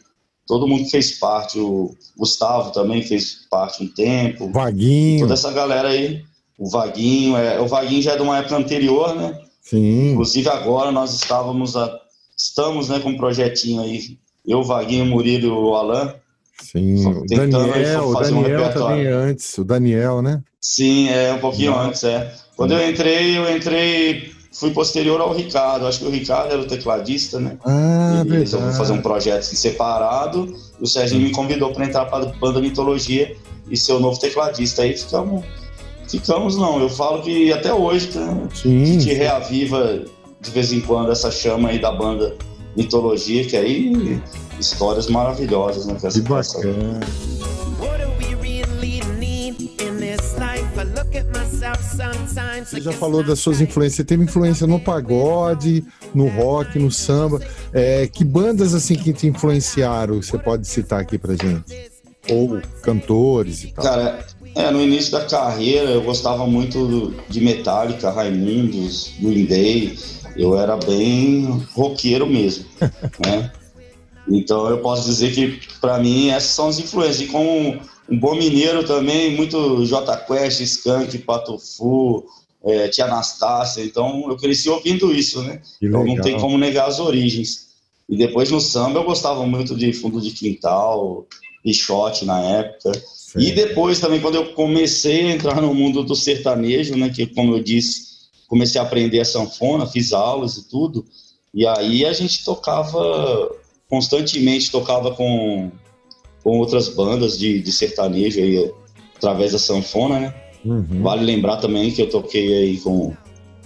todo 0.46 0.68
mundo 0.68 0.88
fez 0.88 1.18
parte, 1.18 1.58
o 1.58 1.94
Gustavo 2.16 2.70
também 2.70 3.02
fez 3.02 3.46
parte 3.50 3.82
um 3.82 3.88
tempo. 3.88 4.50
Vaguinho. 4.52 5.20
Toda 5.20 5.34
essa 5.34 5.50
galera 5.50 5.88
aí, 5.88 6.22
o 6.58 6.68
Vaguinho, 6.68 7.36
é, 7.36 7.58
o 7.60 7.66
Vaguinho 7.66 8.02
já 8.02 8.12
é 8.12 8.16
de 8.16 8.22
uma 8.22 8.38
época 8.38 8.56
anterior, 8.56 9.14
né? 9.14 9.38
Sim. 9.62 10.12
Inclusive 10.12 10.48
agora 10.48 10.92
nós 10.92 11.14
estávamos, 11.14 11.76
a, 11.76 11.98
estamos 12.36 12.88
né, 12.90 13.00
com 13.00 13.10
um 13.10 13.16
projetinho 13.16 13.80
aí, 13.80 14.18
eu, 14.46 14.62
Vaguinho, 14.62 15.06
Murilo 15.06 15.46
e 15.46 15.50
o 15.50 15.74
Alan, 15.74 16.14
Sim, 16.62 17.06
o 17.06 17.26
Daniel, 17.26 18.08
o 18.08 18.14
Daniel 18.14 18.68
um 18.68 18.72
também 18.72 19.06
antes, 19.06 19.58
o 19.58 19.64
Daniel, 19.64 20.22
né? 20.22 20.42
Sim, 20.60 21.08
é 21.08 21.32
um 21.32 21.38
pouquinho 21.38 21.72
Não. 21.72 21.80
antes, 21.80 22.04
é. 22.04 22.32
Quando 22.56 22.72
eu 22.72 22.88
entrei, 22.88 23.36
eu 23.36 23.56
entrei, 23.56 24.32
fui 24.52 24.70
posterior 24.70 25.20
ao 25.20 25.34
Ricardo. 25.34 25.86
Acho 25.86 26.00
que 26.00 26.06
o 26.06 26.10
Ricardo 26.10 26.52
era 26.52 26.62
o 26.62 26.66
tecladista, 26.66 27.40
né? 27.40 27.56
Ah, 27.64 28.22
e 28.24 28.30
resolveu 28.30 28.72
fazer 28.72 28.92
um 28.92 29.02
projeto 29.02 29.40
assim, 29.40 29.56
separado. 29.56 30.54
E 30.80 30.84
o 30.84 30.86
Serginho 30.86 31.22
me 31.22 31.30
convidou 31.30 31.72
para 31.72 31.84
entrar 31.84 32.04
para 32.06 32.24
a 32.24 32.32
banda 32.32 32.60
Mitologia 32.60 33.36
e 33.70 33.76
ser 33.76 33.92
o 33.92 34.00
novo 34.00 34.18
tecladista. 34.18 34.82
Aí 34.82 34.96
ficamos 34.96 35.44
Ficamos 36.08 36.56
não, 36.56 36.80
eu 36.80 36.88
falo 36.88 37.22
que 37.22 37.52
até 37.52 37.72
hoje 37.72 38.16
né, 38.16 38.48
Sim. 38.54 38.82
a 38.82 38.86
gente 38.86 39.12
reaviva 39.14 40.04
de 40.40 40.50
vez 40.50 40.72
em 40.72 40.80
quando 40.80 41.10
essa 41.10 41.30
chama 41.30 41.70
aí 41.70 41.78
da 41.80 41.90
banda 41.90 42.36
Mitologia, 42.76 43.44
que 43.44 43.56
aí 43.56 44.20
histórias 44.58 45.06
maravilhosas, 45.06 45.86
né? 45.86 45.96
Que, 46.00 46.08
que 46.08 46.20
bacana. 46.20 47.00
Você 52.64 52.80
já 52.80 52.92
falou 52.92 53.22
das 53.22 53.38
suas 53.38 53.60
influências. 53.60 53.96
Você 53.96 54.04
teve 54.04 54.24
influência 54.24 54.66
no 54.66 54.80
pagode, 54.80 55.84
no 56.14 56.28
rock, 56.28 56.78
no 56.78 56.90
samba. 56.90 57.40
É, 57.72 58.06
que 58.06 58.24
bandas 58.24 58.74
assim 58.74 58.94
que 58.94 59.12
te 59.12 59.26
influenciaram? 59.26 60.20
Você 60.22 60.38
pode 60.38 60.66
citar 60.66 61.00
aqui 61.00 61.18
pra 61.18 61.34
gente? 61.34 61.90
Ou 62.30 62.60
cantores 62.82 63.64
e 63.64 63.72
tal? 63.72 63.84
Cara, 63.84 64.26
é, 64.54 64.70
no 64.70 64.80
início 64.80 65.12
da 65.12 65.24
carreira 65.24 65.90
eu 65.90 66.02
gostava 66.02 66.46
muito 66.46 67.14
de 67.28 67.40
Metallica, 67.40 68.10
Raimundos, 68.10 69.12
Green 69.20 69.44
Day. 69.46 69.98
Eu 70.36 70.58
era 70.58 70.76
bem 70.76 71.64
roqueiro 71.74 72.26
mesmo, 72.26 72.64
né? 73.24 73.52
Então 74.28 74.68
eu 74.68 74.78
posso 74.78 75.06
dizer 75.06 75.34
que 75.34 75.60
para 75.80 75.98
mim 75.98 76.30
essas 76.30 76.50
são 76.50 76.68
as 76.68 76.78
influências. 76.78 77.20
E 77.20 77.26
como 77.26 77.80
um 78.08 78.18
bom 78.18 78.34
mineiro 78.34 78.84
também, 78.84 79.34
muito 79.36 79.84
J 79.84 80.16
Quest, 80.18 80.60
Skank, 80.60 81.16
Patofu, 81.18 82.24
é, 82.64 82.88
Tia 82.88 83.04
Anastácia. 83.04 83.82
Então 83.82 84.26
eu 84.28 84.36
cresci 84.36 84.68
ouvindo 84.68 85.14
isso, 85.14 85.42
né? 85.42 85.60
Então 85.80 86.04
não 86.04 86.16
tem 86.20 86.38
como 86.38 86.56
negar 86.58 86.88
as 86.88 87.00
origens. 87.00 87.64
E 88.08 88.16
depois 88.16 88.50
no 88.50 88.60
samba 88.60 89.00
eu 89.00 89.04
gostava 89.04 89.46
muito 89.46 89.74
de 89.74 89.92
Fundo 89.92 90.20
de 90.20 90.30
Quintal, 90.30 91.26
Pichote 91.62 92.24
na 92.24 92.40
época. 92.40 92.92
Sim. 92.94 93.40
E 93.40 93.52
depois 93.52 93.98
também, 93.98 94.20
quando 94.20 94.36
eu 94.36 94.52
comecei 94.52 95.22
a 95.22 95.32
entrar 95.32 95.60
no 95.60 95.74
mundo 95.74 96.04
do 96.04 96.14
sertanejo, 96.14 96.96
né? 96.96 97.10
Que 97.10 97.26
como 97.26 97.54
eu 97.56 97.62
disse, 97.62 98.04
comecei 98.46 98.80
a 98.80 98.84
aprender 98.84 99.20
a 99.20 99.24
sanfona, 99.24 99.86
fiz 99.86 100.12
aulas 100.12 100.56
e 100.56 100.68
tudo. 100.68 101.04
E 101.52 101.66
aí 101.66 102.04
a 102.04 102.12
gente 102.12 102.44
tocava 102.44 103.50
constantemente, 103.88 104.70
tocava 104.70 105.12
com 105.14 105.70
com 106.44 106.58
outras 106.58 106.90
bandas 106.90 107.38
de, 107.38 107.58
de 107.60 107.72
sertanejo 107.72 108.38
aí, 108.38 108.70
através 109.16 109.52
da 109.52 109.58
sanfona, 109.58 110.20
né? 110.20 110.34
Uhum. 110.62 111.02
Vale 111.02 111.24
lembrar 111.24 111.56
também 111.56 111.90
que 111.90 112.02
eu 112.02 112.08
toquei 112.08 112.54
aí 112.54 112.76
com 112.78 113.14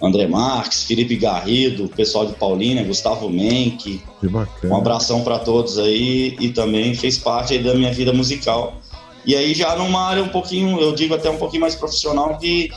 André 0.00 0.28
Marques, 0.28 0.84
Felipe 0.84 1.16
Garrido, 1.16 1.88
pessoal 1.88 2.25
de 2.25 2.34
Paulínia, 2.34 2.84
Gustavo 2.84 3.28
Menck. 3.28 4.00
Que 4.20 4.28
bacana. 4.28 4.72
Um 4.72 4.76
abração 4.76 5.25
para 5.25 5.40
todos 5.40 5.76
aí 5.76 6.37
e 6.40 6.50
também 6.50 6.94
fez 6.94 7.18
parte 7.18 7.54
aí 7.54 7.62
da 7.62 7.75
minha 7.75 7.92
vida 7.92 8.12
musical. 8.12 8.80
E 9.26 9.34
aí 9.34 9.52
já 9.52 9.76
numa 9.76 10.06
área 10.06 10.22
um 10.22 10.28
pouquinho, 10.28 10.80
eu 10.80 10.94
digo 10.94 11.14
até 11.14 11.28
um 11.28 11.37
pouquinho 11.37 11.62
mais 11.62 11.75
profissional, 11.75 12.38
que 12.38 12.70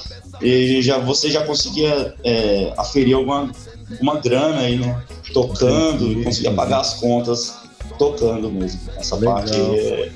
já, 0.81 0.97
você 0.97 1.29
já 1.29 1.45
conseguia 1.45 2.15
é, 2.23 2.73
aferir 2.75 3.15
alguma, 3.15 3.51
alguma 3.91 4.19
grana 4.19 4.59
aí, 4.59 4.77
né? 4.77 5.01
Tocando, 5.33 6.11
e 6.11 6.23
conseguia 6.23 6.51
pagar 6.51 6.81
as 6.81 6.95
contas 6.95 7.55
tocando 7.97 8.51
mesmo. 8.51 8.79
Essa 8.97 9.15
Legal. 9.15 9.35
parte 9.35 9.55
é 9.55 10.11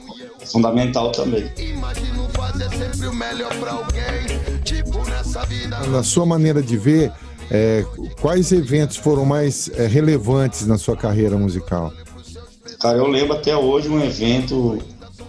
fundamental 0.45 1.11
também. 1.11 1.49
Tipo 4.63 4.99
na 5.89 6.03
sua 6.03 6.25
maneira 6.25 6.61
de 6.61 6.77
ver, 6.77 7.11
é, 7.51 7.85
quais 8.21 8.51
eventos 8.51 8.97
foram 8.97 9.25
mais 9.25 9.69
é, 9.75 9.87
relevantes 9.87 10.65
na 10.65 10.77
sua 10.77 10.95
carreira 10.95 11.37
musical? 11.37 11.93
Cara, 12.79 12.97
eu 12.97 13.07
lembro 13.07 13.35
até 13.35 13.55
hoje 13.55 13.89
um 13.89 14.03
evento 14.03 14.79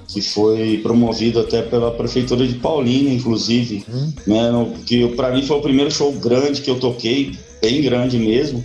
que 0.09 0.23
foi 0.23 0.79
promovido 0.83 1.41
até 1.41 1.63
pela 1.63 1.91
prefeitura 1.91 2.47
de 2.47 2.55
Paulínia, 2.55 3.13
inclusive, 3.13 3.85
hum. 3.89 4.13
né, 4.27 4.51
no, 4.51 4.71
que 4.85 5.09
para 5.09 5.33
mim 5.33 5.43
foi 5.43 5.59
o 5.59 5.61
primeiro 5.61 5.91
show 5.91 6.13
grande 6.13 6.63
que 6.63 6.71
eu 6.71 6.79
toquei, 6.79 7.37
bem 7.67 7.83
grande 7.83 8.17
mesmo, 8.17 8.65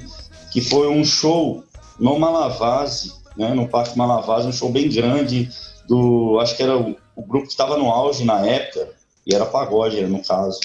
que 0.51 0.61
foi 0.61 0.87
um 0.87 1.03
show 1.03 1.63
no 1.99 2.19
Malavase, 2.19 3.11
né, 3.35 3.51
no 3.51 3.67
Parque 3.67 3.97
Malavase, 3.97 4.47
um 4.47 4.51
show 4.51 4.69
bem 4.69 4.87
grande 4.87 5.49
do, 5.87 6.39
acho 6.39 6.55
que 6.55 6.61
era 6.61 6.77
o, 6.77 6.95
o 7.15 7.23
grupo 7.23 7.47
que 7.47 7.51
estava 7.51 7.77
no 7.77 7.89
auge 7.89 8.23
na 8.23 8.45
época, 8.45 8.89
e 9.25 9.33
era 9.33 9.45
pagode, 9.45 9.99
no 10.05 10.21
caso, 10.21 10.59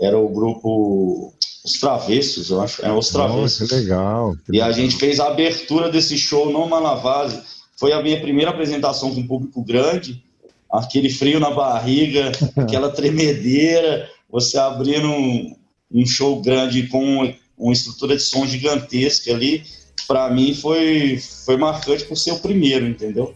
era 0.00 0.18
o 0.18 0.28
grupo 0.28 1.34
Os 1.62 1.72
Travessos, 1.78 2.48
eu 2.48 2.62
acho, 2.62 2.84
é 2.84 2.90
Os 2.90 3.10
Travessos. 3.10 3.60
Nossa, 3.60 3.66
que 3.66 3.82
legal. 3.82 4.32
Que 4.36 4.52
e 4.52 4.52
legal. 4.52 4.68
a 4.68 4.72
gente 4.72 4.96
fez 4.96 5.20
a 5.20 5.26
abertura 5.26 5.90
desse 5.90 6.16
show 6.16 6.50
no 6.50 6.66
Malavase, 6.66 7.42
foi 7.76 7.92
a 7.92 8.02
minha 8.02 8.20
primeira 8.20 8.50
apresentação 8.50 9.14
com 9.14 9.20
um 9.20 9.26
público 9.26 9.62
grande, 9.62 10.24
aquele 10.72 11.10
frio 11.10 11.38
na 11.38 11.50
barriga, 11.50 12.32
aquela 12.56 12.88
tremedeira, 12.88 14.08
você 14.30 14.56
abrindo 14.56 15.08
um, 15.08 15.54
um 15.92 16.06
show 16.06 16.40
grande 16.40 16.88
com 16.88 17.34
uma 17.62 17.72
estrutura 17.72 18.16
de 18.16 18.22
som 18.22 18.44
gigantesca 18.44 19.30
ali, 19.30 19.62
para 20.08 20.28
mim 20.30 20.52
foi, 20.54 21.18
foi 21.46 21.56
marcante 21.56 22.04
por 22.04 22.16
ser 22.16 22.32
o 22.32 22.38
primeiro, 22.38 22.86
entendeu? 22.86 23.32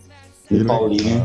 Em 0.50 0.64
Paulínia. 0.64 1.24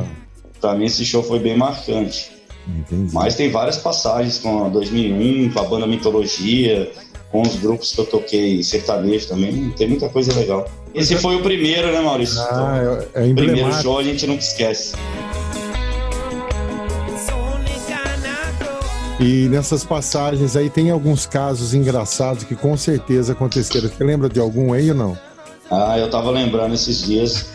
Para 0.59 0.75
mim 0.75 0.85
esse 0.85 1.03
show 1.03 1.23
foi 1.23 1.39
bem 1.39 1.57
marcante. 1.57 2.31
Entendi. 2.67 3.11
Mas 3.11 3.35
tem 3.35 3.49
várias 3.49 3.77
passagens 3.77 4.37
com 4.37 4.65
a 4.65 4.69
2001, 4.69 5.51
com 5.51 5.59
a 5.59 5.63
banda 5.63 5.87
Mitologia, 5.87 6.91
com 7.31 7.41
os 7.41 7.55
grupos 7.55 7.91
que 7.91 8.01
eu 8.01 8.05
toquei 8.05 8.61
sertanejo 8.61 9.27
também. 9.27 9.71
Tem 9.71 9.87
muita 9.87 10.07
coisa 10.07 10.37
legal. 10.37 10.69
Esse 10.93 11.15
foi 11.17 11.35
o 11.35 11.41
primeiro, 11.41 11.91
né, 11.91 12.01
Maurício? 12.01 12.39
Ah, 12.39 13.07
é, 13.15 13.23
é 13.23 13.31
o 13.31 13.35
primeiro 13.35 13.73
show 13.81 13.97
a 13.97 14.03
gente 14.03 14.27
nunca 14.27 14.43
esquece. 14.43 14.93
E 19.21 19.47
nessas 19.49 19.83
passagens 19.83 20.55
aí 20.55 20.67
tem 20.67 20.89
alguns 20.89 21.27
casos 21.27 21.75
engraçados 21.75 22.43
que 22.43 22.55
com 22.55 22.75
certeza 22.75 23.33
aconteceram. 23.33 23.87
Você 23.87 24.03
lembra 24.03 24.27
de 24.27 24.39
algum 24.39 24.73
aí 24.73 24.89
ou 24.89 24.97
não? 24.97 25.15
Ah, 25.69 25.95
eu 25.99 26.09
tava 26.09 26.31
lembrando 26.31 26.73
esses 26.73 27.03
dias. 27.03 27.51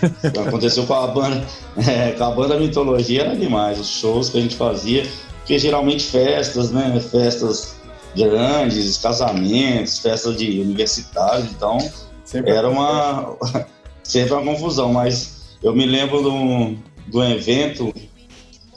aconteceu 0.47 0.87
com 0.87 0.95
a 0.95 1.09
banda, 1.09 1.45
é, 1.77 2.13
com 2.13 2.23
a 2.23 2.31
banda 2.31 2.57
Mitologia 2.57 3.23
era 3.23 3.35
demais, 3.35 3.81
os 3.81 3.89
shows 3.89 4.31
que 4.31 4.39
a 4.39 4.41
gente 4.41 4.55
fazia, 4.55 5.05
porque 5.39 5.59
geralmente 5.59 6.05
festas, 6.05 6.71
né? 6.71 7.01
Festas 7.01 7.75
grandes, 8.15 8.97
casamentos, 8.99 9.99
festas 9.99 10.37
de 10.37 10.61
universitários, 10.61 11.51
então 11.51 11.79
sempre 12.25 12.53
era 12.53 12.69
uma 12.71 13.37
sempre 14.05 14.35
uma 14.35 14.45
confusão, 14.45 14.93
mas 14.93 15.57
eu 15.61 15.75
me 15.75 15.85
lembro 15.85 16.23
de 16.23 16.29
um, 16.29 16.79
de 17.09 17.17
um 17.17 17.25
evento, 17.25 17.93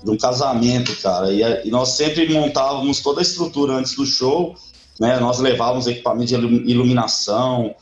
de 0.03 0.09
um 0.09 0.17
casamento, 0.17 0.95
cara, 1.01 1.31
e, 1.31 1.67
e 1.67 1.71
nós 1.71 1.89
sempre 1.89 2.27
montávamos 2.31 3.01
toda 3.01 3.19
a 3.19 3.23
estrutura 3.23 3.73
antes 3.73 3.95
do 3.95 4.05
show, 4.05 4.55
né? 4.99 5.19
Nós 5.19 5.39
levávamos 5.39 5.87
equipamento 5.87 6.27
de 6.27 6.35
iluminação, 6.71 7.73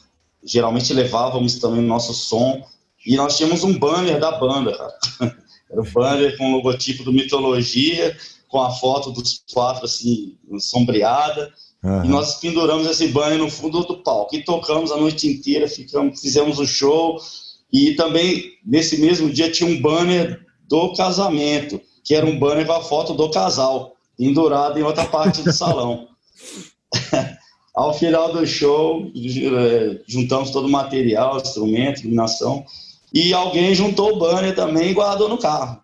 geralmente 0.43 0.93
levávamos 0.93 1.55
também 1.55 1.79
o 1.79 1.87
nosso 1.87 2.13
som. 2.13 2.63
E 3.05 3.15
nós 3.15 3.35
tínhamos 3.35 3.63
um 3.63 3.77
banner 3.77 4.19
da 4.19 4.33
banda, 4.33 4.77
cara. 4.77 4.93
Era 5.69 5.81
um 5.81 5.91
banner 5.91 6.37
com 6.37 6.51
o 6.51 6.55
logotipo 6.55 7.03
do 7.03 7.11
Mitologia, 7.11 8.15
com 8.47 8.61
a 8.61 8.71
foto 8.71 9.11
dos 9.11 9.43
quatro, 9.51 9.85
assim, 9.85 10.37
sombreada. 10.59 11.51
Uhum. 11.83 12.05
E 12.05 12.07
nós 12.07 12.35
penduramos 12.39 12.87
esse 12.87 13.09
banner 13.09 13.37
no 13.37 13.49
fundo 13.49 13.83
do 13.83 13.97
palco. 13.97 14.35
E 14.35 14.43
tocamos 14.43 14.91
a 14.91 14.97
noite 14.97 15.27
inteira, 15.27 15.67
ficamos, 15.67 16.21
fizemos 16.21 16.59
o 16.59 16.65
show. 16.65 17.19
E 17.71 17.95
também, 17.95 18.53
nesse 18.65 18.97
mesmo 18.97 19.29
dia, 19.29 19.51
tinha 19.51 19.69
um 19.69 19.81
banner 19.81 20.45
do 20.69 20.93
casamento, 20.93 21.81
que 22.07 22.15
era 22.15 22.25
um 22.25 22.39
banner 22.39 22.65
com 22.65 22.71
a 22.71 22.81
foto 22.81 23.13
do 23.13 23.29
casal, 23.29 23.97
pendurado 24.17 24.79
em 24.79 24.83
outra 24.83 25.03
parte 25.03 25.41
do 25.43 25.51
salão. 25.51 26.07
Ao 27.75 27.93
final 27.93 28.31
do 28.31 28.47
show, 28.47 29.11
é, 29.13 29.99
juntamos 30.07 30.51
todo 30.51 30.67
o 30.67 30.71
material, 30.71 31.35
instrumento, 31.35 31.99
iluminação, 31.99 32.65
e 33.13 33.33
alguém 33.33 33.75
juntou 33.75 34.13
o 34.13 34.19
banner 34.19 34.55
também 34.55 34.91
e 34.91 34.93
guardou 34.93 35.27
no 35.27 35.37
carro. 35.37 35.81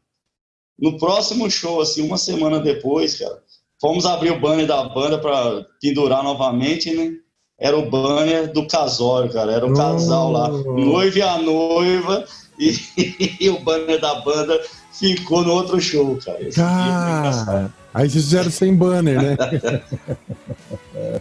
No 0.80 0.98
próximo 0.98 1.52
show, 1.52 1.82
assim, 1.82 2.02
uma 2.02 2.18
semana 2.18 2.60
depois, 2.60 3.20
cara, 3.20 3.44
fomos 3.82 4.06
abrir 4.06 4.32
o 4.32 4.40
banner 4.40 4.66
da 4.66 4.86
banda 4.86 5.20
para 5.20 5.66
pendurar 5.82 6.24
novamente, 6.24 6.96
né? 6.96 7.12
Era 7.60 7.78
o 7.78 7.90
banner 7.90 8.52
do 8.52 8.66
casório, 8.66 9.32
cara. 9.32 9.52
Era 9.52 9.66
o 9.66 9.74
casal 9.74 10.32
lá, 10.32 10.48
noiva 10.48 11.20
e 11.20 11.22
a 11.22 11.38
noiva, 11.38 12.26
e, 12.58 12.74
e, 13.42 13.50
o 13.50 13.60
banner 13.60 14.00
da 14.00 14.16
banda 14.16 14.60
ficou 14.94 15.44
no 15.44 15.52
outro 15.52 15.80
show, 15.82 16.18
cara. 16.24 16.50
Cara, 16.56 17.74
aí 17.94 18.10
vocês 18.10 18.26
fizeram 18.26 18.52
sem 18.52 18.76
banner, 18.76 19.22
né? 19.22 19.38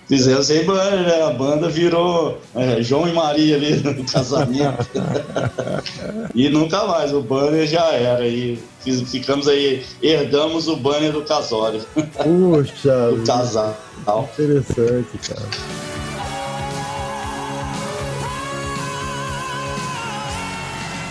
Fizeram 0.07 0.43
sem 0.43 0.65
banner, 0.65 1.03
né? 1.03 1.23
A 1.23 1.31
banda 1.31 1.69
virou 1.69 2.39
é, 2.55 2.83
João 2.83 3.09
e 3.09 3.13
Maria 3.13 3.57
ali 3.57 3.77
no 3.77 4.05
casamento. 4.05 4.87
e 6.35 6.49
nunca 6.49 6.85
mais, 6.87 7.13
o 7.13 7.21
banner 7.21 7.67
já 7.67 7.87
era. 7.93 8.27
E 8.27 8.59
ficamos 9.07 9.49
aí, 9.49 9.85
herdamos 10.03 10.69
o 10.69 10.77
banner 10.77 11.13
do 11.13 11.23
casório. 11.23 11.81
Puxa! 11.95 13.11
do 13.13 13.25
casal. 13.25 13.77
Interessante, 14.35 15.19
cara. 15.27 15.82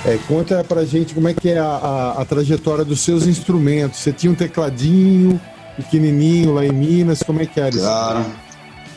É, 0.04 0.18
conta 0.28 0.64
pra 0.64 0.84
gente 0.84 1.14
como 1.14 1.28
é 1.28 1.34
que 1.34 1.50
é 1.50 1.60
a, 1.60 1.66
a, 1.66 2.22
a, 2.22 2.26
trajetória 2.26 2.84
dos 2.84 3.02
seus 3.02 3.28
instrumentos. 3.28 4.00
Você 4.00 4.12
tinha 4.12 4.32
um 4.32 4.36
tecladinho, 4.36 5.40
pequenininho 5.76 6.54
lá 6.54 6.66
em 6.66 6.72
Minas, 6.72 7.22
como 7.22 7.40
é 7.40 7.46
que 7.46 7.60
era 7.60 7.70
isso? 7.70 7.82
Cara, 7.82 8.26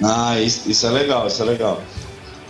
ah, 0.03 0.41
isso, 0.41 0.71
isso 0.71 0.87
é 0.87 0.91
legal, 0.91 1.27
isso 1.27 1.43
é 1.43 1.45
legal. 1.45 1.83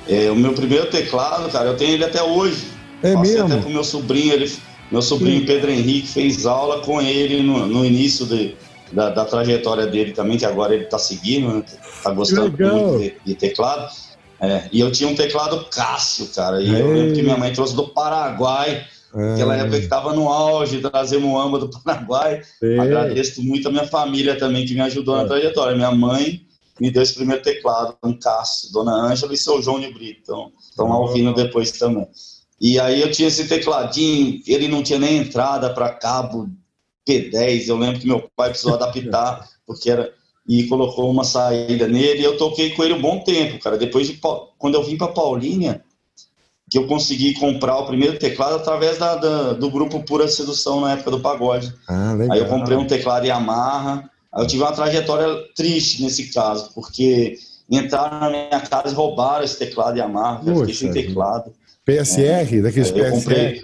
É, 0.09 0.31
o 0.31 0.37
meu 0.37 0.53
primeiro 0.53 0.87
teclado, 0.87 1.51
cara, 1.51 1.71
eu 1.71 1.77
tenho 1.77 1.95
ele 1.95 2.05
até 2.05 2.23
hoje. 2.23 2.69
É 3.03 3.15
Passei 3.15 3.35
mesmo? 3.35 3.47
até 3.47 3.61
pro 3.61 3.71
meu 3.71 3.85
sobrinho, 3.85 4.33
ele, 4.33 4.53
meu 4.91 5.03
sobrinho 5.03 5.41
Sim. 5.41 5.47
Pedro 5.47 5.71
Henrique 5.71 6.07
fez 6.07 6.47
aula 6.47 6.81
com 6.83 7.03
ele 7.03 7.43
no, 7.43 7.67
no 7.67 7.85
início 7.85 8.25
de, 8.25 8.55
da, 8.93 9.11
da, 9.11 9.25
trajetória 9.25 9.87
dele 9.87 10.13
também, 10.13 10.39
que 10.39 10.47
agora 10.47 10.75
ele 10.75 10.85
está 10.85 10.99
seguindo, 10.99 11.49
né? 11.49 11.63
tá 12.03 12.11
gostando 12.13 12.57
muito 12.57 12.99
de, 12.99 13.15
de 13.25 13.35
teclado. 13.35 13.91
É, 14.45 14.69
e 14.73 14.81
eu 14.81 14.91
tinha 14.91 15.09
um 15.09 15.15
teclado 15.15 15.65
Cássio, 15.67 16.29
cara. 16.35 16.63
E 16.63 16.75
Ei. 16.75 16.81
eu 16.81 16.93
lembro 16.93 17.15
que 17.15 17.23
minha 17.23 17.37
mãe 17.37 17.53
trouxe 17.53 17.75
do 17.75 17.89
Paraguai, 17.89 18.85
é. 19.15 19.33
aquela 19.35 19.57
época 19.57 19.79
que 19.79 19.85
estava 19.85 20.13
no 20.13 20.29
auge, 20.29 20.81
trazer 20.81 21.19
Moamba 21.19 21.59
do 21.59 21.71
Paraguai. 21.71 22.43
Ei. 22.63 22.79
Agradeço 22.79 23.43
muito 23.43 23.69
a 23.69 23.71
minha 23.71 23.87
família 23.87 24.37
também, 24.37 24.67
que 24.67 24.75
me 24.75 24.81
ajudou 24.81 25.17
é. 25.17 25.23
na 25.23 25.29
trajetória. 25.29 25.77
Minha 25.77 25.93
mãe 25.93 26.43
me 26.81 26.91
deu 26.91 27.03
esse 27.03 27.15
primeiro 27.15 27.43
teclado, 27.43 27.97
um 28.03 28.13
Cássio, 28.19 28.73
Dona 28.73 28.93
Ângela 28.93 29.33
e 29.33 29.37
seu 29.37 29.63
João 29.63 29.81
de 29.81 29.93
Brito. 29.93 30.21
Então, 30.23 30.53
estão 30.59 30.91
ouvindo 30.91 31.33
depois 31.35 31.71
também. 31.73 32.07
E 32.61 32.79
aí 32.81 33.01
eu 33.01 33.11
tinha 33.11 33.29
esse 33.29 33.47
tecladinho, 33.47 34.41
ele 34.47 34.69
não 34.69 34.83
tinha 34.83 34.99
nem 34.99 35.19
entrada 35.19 35.73
para 35.73 35.91
cabo 35.91 36.49
P10. 37.09 37.69
Eu 37.69 37.77
lembro 37.77 38.01
que 38.01 38.07
meu 38.07 38.29
pai 38.35 38.51
precisou 38.51 38.75
adaptar, 38.75 39.49
porque 39.67 39.91
era 39.91 40.13
e 40.47 40.65
colocou 40.65 41.11
uma 41.11 41.25
saída 41.25 41.89
nele. 41.89 42.21
E 42.21 42.25
eu 42.25 42.37
toquei 42.37 42.71
com 42.71 42.85
ele 42.85 42.95
um 42.95 43.01
bom 43.01 43.21
tempo, 43.21 43.59
cara. 43.59 43.77
Depois 43.79 44.07
de 44.07 44.21
quando 44.59 44.75
eu 44.75 44.83
vim 44.83 44.97
para 44.97 45.09
Paulínia, 45.09 45.83
que 46.71 46.79
eu 46.79 46.87
consegui 46.87 47.35
comprar 47.35 47.79
o 47.79 47.87
primeiro 47.87 48.19
teclado 48.19 48.57
através 48.57 48.99
da, 48.99 49.17
da, 49.17 49.53
do 49.53 49.71
grupo 49.71 50.03
Pura 50.03 50.29
Sedução 50.29 50.81
na 50.81 50.93
época 50.93 51.11
do 51.11 51.21
pagode. 51.21 51.73
Ah, 51.89 52.17
Aí 52.31 52.39
eu 52.39 52.47
comprei 52.47 52.77
um 52.77 52.87
teclado 52.87 53.27
Yamaha. 53.27 54.09
Aí 54.33 54.43
eu 54.43 54.47
tive 54.47 54.63
uma 54.63 54.73
trajetória 54.73 55.29
triste 55.55 56.03
nesse 56.03 56.33
caso, 56.33 56.73
porque 56.75 57.39
entraram 57.71 58.21
na 58.21 58.31
minha 58.31 58.61
casa 58.61 58.93
e 58.93 58.97
roubaram 58.97 59.45
esse 59.45 59.59
teclado 59.59 59.99
Yamaha. 59.99 60.43
Eu 60.47 60.61
fiquei 60.61 60.75
sem 60.75 60.93
teclado. 60.93 61.53
PSR, 61.85 62.59
é, 62.59 62.63
daqueles 62.63 62.91
PSR? 62.91 63.11
Comprei, 63.11 63.63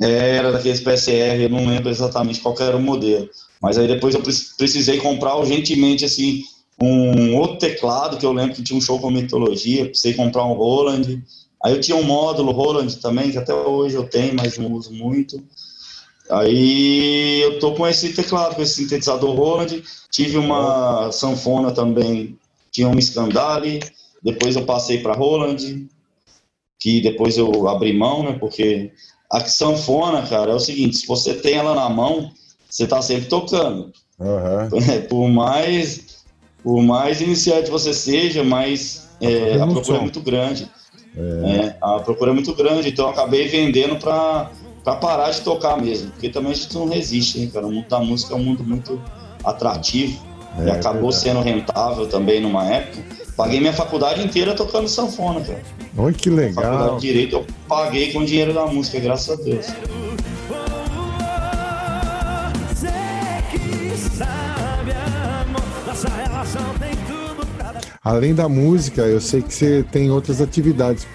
era 0.00 0.50
daqueles 0.50 0.80
PSR, 0.80 1.42
eu 1.42 1.48
não 1.50 1.66
lembro 1.66 1.90
exatamente 1.90 2.40
qual 2.40 2.54
era 2.58 2.76
o 2.76 2.80
modelo. 2.80 3.28
Mas 3.60 3.76
aí 3.76 3.86
depois 3.86 4.14
eu 4.14 4.22
precisei 4.22 4.98
comprar 4.98 5.36
urgentemente, 5.36 6.04
assim, 6.04 6.44
um 6.80 7.36
outro 7.36 7.58
teclado, 7.58 8.16
que 8.16 8.24
eu 8.24 8.32
lembro 8.32 8.54
que 8.54 8.62
tinha 8.62 8.78
um 8.78 8.80
show 8.80 8.98
com 8.98 9.10
mitologia, 9.10 9.84
precisei 9.84 10.14
comprar 10.14 10.44
um 10.44 10.54
Roland. 10.54 11.22
Aí 11.62 11.74
eu 11.74 11.80
tinha 11.80 11.96
um 11.96 12.02
módulo 12.02 12.52
Roland 12.52 12.88
também, 13.02 13.30
que 13.30 13.36
até 13.36 13.52
hoje 13.52 13.94
eu 13.96 14.04
tenho, 14.04 14.34
mas 14.34 14.56
não 14.56 14.72
uso 14.72 14.92
muito. 14.92 15.42
Aí 16.30 17.42
eu 17.42 17.58
tô 17.58 17.74
com 17.74 17.86
esse 17.86 18.14
teclado, 18.14 18.54
com 18.54 18.62
esse 18.62 18.74
sintetizador 18.74 19.34
Roland. 19.34 19.82
Tive 20.10 20.38
uma 20.38 21.12
sanfona 21.12 21.70
também, 21.72 22.38
tinha 22.72 22.88
um 22.88 23.00
Scandale. 23.00 23.80
Depois 24.22 24.56
eu 24.56 24.64
passei 24.64 24.98
para 24.98 25.14
Roland, 25.14 25.86
que 26.78 27.00
depois 27.00 27.36
eu 27.36 27.68
abri 27.68 27.92
mão, 27.92 28.22
né? 28.22 28.36
Porque 28.38 28.92
a 29.30 29.40
sanfona, 29.40 30.26
cara, 30.26 30.52
é 30.52 30.54
o 30.54 30.60
seguinte: 30.60 30.98
se 30.98 31.06
você 31.06 31.34
tem 31.34 31.54
ela 31.54 31.74
na 31.74 31.88
mão, 31.90 32.30
você 32.70 32.84
está 32.84 33.02
sempre 33.02 33.26
tocando. 33.26 33.92
Uhum. 34.18 35.02
Por 35.08 35.28
mais 35.28 36.20
por 36.62 36.82
mais 36.82 37.20
iniciante 37.20 37.70
você 37.70 37.92
seja, 37.92 38.44
mais 38.44 39.08
é, 39.20 39.60
a 39.60 39.66
procura 39.66 39.98
é 39.98 40.00
muito 40.00 40.20
grande. 40.20 40.70
É. 41.16 41.50
É, 41.50 41.76
a 41.80 41.98
procura 42.00 42.30
é 42.30 42.34
muito 42.34 42.54
grande, 42.54 42.90
então 42.90 43.06
eu 43.06 43.10
acabei 43.10 43.48
vendendo 43.48 43.96
para 43.96 44.50
parar 44.96 45.30
de 45.30 45.40
tocar 45.40 45.80
mesmo, 45.80 46.10
porque 46.12 46.28
também 46.28 46.52
a 46.52 46.54
gente 46.54 46.74
não 46.74 46.88
resiste, 46.88 47.40
hein, 47.40 47.50
cara. 47.52 47.66
O 47.66 47.72
mundo 47.72 47.88
da 47.88 47.98
música 47.98 48.34
é 48.34 48.36
um 48.36 48.42
mundo 48.42 48.62
muito 48.62 49.00
atrativo 49.42 50.22
é, 50.58 50.66
e 50.66 50.70
acabou 50.70 51.10
sendo 51.10 51.40
rentável 51.40 52.06
também 52.06 52.40
numa 52.40 52.64
época. 52.64 53.02
Paguei 53.36 53.58
minha 53.58 53.72
faculdade 53.72 54.22
inteira 54.22 54.54
tocando 54.54 54.86
sanfona, 54.86 55.40
cara. 55.40 55.62
Olha 55.96 56.14
que 56.14 56.30
legal. 56.30 56.62
Faculdade 56.62 57.00
de 57.00 57.06
Direito 57.06 57.36
eu 57.36 57.46
paguei 57.66 58.12
com 58.12 58.20
o 58.20 58.24
dinheiro 58.24 58.52
da 58.52 58.66
música, 58.66 59.00
graças 59.00 59.38
a 59.38 59.42
Deus. 59.42 59.66
Além 68.02 68.34
da 68.34 68.48
música, 68.48 69.02
eu 69.02 69.20
sei 69.20 69.42
que 69.42 69.54
você 69.54 69.84
tem 69.92 70.10
outras 70.10 70.40
atividades. 70.40 71.06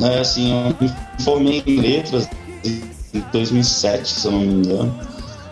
É, 0.00 0.20
assim, 0.20 0.52
eu 0.52 0.76
me 0.80 0.94
formei 1.22 1.62
em 1.66 1.80
letras 1.80 2.28
em 2.64 3.24
2007, 3.32 4.08
se 4.08 4.26
eu 4.26 4.32
não 4.32 4.40
me 4.40 4.54
engano. 4.54 4.94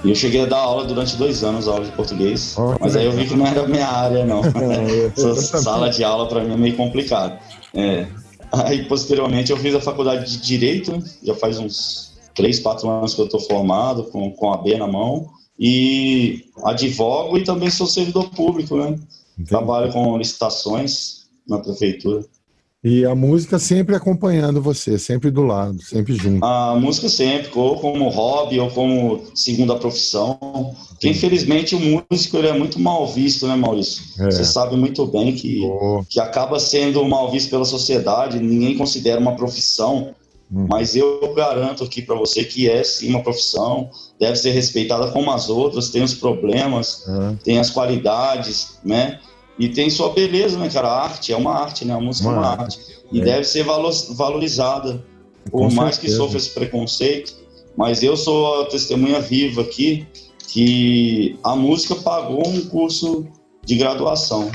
E 0.05 0.11
eu 0.11 0.15
cheguei 0.15 0.43
a 0.43 0.47
dar 0.47 0.59
aula 0.59 0.85
durante 0.85 1.17
dois 1.17 1.45
anos, 1.45 1.69
aula 1.69 1.85
de 1.85 1.93
português. 1.93 2.57
Oh, 2.59 2.75
mas 2.81 2.97
aí 2.97 3.05
eu 3.05 3.13
vi 3.13 3.27
que 3.27 3.37
não 3.37 3.47
era 3.47 3.63
a 3.63 3.69
minha 3.69 3.87
área, 3.87 4.25
não. 4.25 4.43
Essa 5.17 5.59
sala 5.63 5.91
de 5.91 6.03
aula 6.03 6.29
para 6.29 6.43
mim 6.43 6.55
é 6.55 6.57
meio 6.57 6.77
complicado. 6.77 7.39
É. 7.75 8.07
Aí, 8.53 8.85
posteriormente, 8.85 9.51
eu 9.51 9.57
fiz 9.57 9.75
a 9.75 9.81
faculdade 9.81 10.31
de 10.31 10.39
Direito, 10.39 11.03
já 11.23 11.35
faz 11.35 11.59
uns 11.59 12.13
três, 12.35 12.59
quatro 12.59 12.89
anos 12.89 13.15
que 13.15 13.21
eu 13.21 13.27
estou 13.27 13.41
formado, 13.41 14.05
com, 14.05 14.31
com 14.31 14.53
a 14.53 14.57
B 14.59 14.77
na 14.77 14.87
mão. 14.87 15.31
E 15.65 16.47
advogo 16.65 17.39
e 17.39 17.45
também 17.45 17.71
sou 17.71 17.87
servidor 17.87 18.31
público, 18.31 18.77
né? 18.77 18.99
Entendi. 19.35 19.49
Trabalho 19.49 19.93
com 19.93 20.19
licitações 20.19 21.29
na 21.49 21.61
prefeitura. 21.61 22.25
E 22.83 23.05
a 23.05 23.15
música 23.15 23.61
sempre 23.61 23.95
acompanhando 23.95 24.61
você, 24.61 24.99
sempre 24.99 25.31
do 25.31 25.43
lado, 25.43 25.81
sempre 25.81 26.17
junto. 26.17 26.45
A 26.45 26.75
música 26.75 27.09
sempre, 27.09 27.49
ou 27.55 27.79
como 27.79 28.09
hobby, 28.09 28.59
ou 28.59 28.69
como 28.73 29.23
segunda 29.37 29.77
profissão. 29.77 30.75
Porque, 30.89 31.09
infelizmente, 31.09 31.77
o 31.77 32.05
músico 32.11 32.39
ele 32.39 32.49
é 32.49 32.59
muito 32.59 32.81
mal 32.81 33.07
visto, 33.07 33.47
né, 33.47 33.55
Maurício? 33.55 34.03
É. 34.19 34.33
Você 34.33 34.45
sabe 34.45 34.75
muito 34.75 35.07
bem 35.07 35.33
que, 35.33 35.61
oh. 35.65 36.03
que 36.09 36.19
acaba 36.19 36.59
sendo 36.59 37.05
mal 37.05 37.31
visto 37.31 37.51
pela 37.51 37.65
sociedade, 37.65 38.41
ninguém 38.41 38.77
considera 38.77 39.21
uma 39.21 39.37
profissão. 39.37 40.13
Hum. 40.53 40.67
Mas 40.69 40.95
eu 40.95 41.33
garanto 41.35 41.83
aqui 41.83 42.03
para 42.03 42.15
você 42.15 42.45
que 42.45 42.69
é 42.69 42.85
sim 42.85 43.09
uma 43.09 43.23
profissão, 43.23 43.89
deve 44.21 44.37
ser 44.37 44.51
respeitada 44.51 45.11
como 45.11 45.31
as 45.31 45.49
outras, 45.49 45.89
tem 45.89 46.03
os 46.03 46.15
problemas, 46.15 47.05
é. 47.09 47.37
tem 47.43 47.59
as 47.59 47.71
qualidades, 47.71 48.79
né? 48.85 49.19
E 49.59 49.69
tem 49.69 49.89
sua 49.89 50.11
beleza, 50.11 50.59
né, 50.59 50.69
cara? 50.69 50.89
A 50.89 51.05
arte 51.05 51.33
é 51.33 51.37
uma 51.37 51.55
arte, 51.55 51.85
né? 51.85 51.95
A 51.95 52.01
música 52.01 52.29
uma 52.29 52.37
é 52.37 52.41
uma 52.41 52.49
arte. 52.49 52.79
arte. 52.79 52.99
E 53.11 53.21
é. 53.21 53.25
deve 53.25 53.45
ser 53.45 53.65
valorizada, 53.65 55.03
por 55.51 55.69
Com 55.69 55.75
mais 55.75 55.97
certeza. 55.97 56.01
que 56.01 56.23
sofra 56.23 56.39
esse 56.39 56.51
preconceito. 56.51 57.35
Mas 57.77 58.03
eu 58.03 58.17
sou 58.17 58.63
a 58.63 58.67
testemunha 58.67 59.21
viva 59.21 59.63
aqui 59.63 60.07
que 60.49 61.39
a 61.43 61.57
música 61.57 61.95
pagou 61.95 62.47
um 62.47 62.61
curso 62.67 63.27
de 63.65 63.77
graduação. 63.77 64.51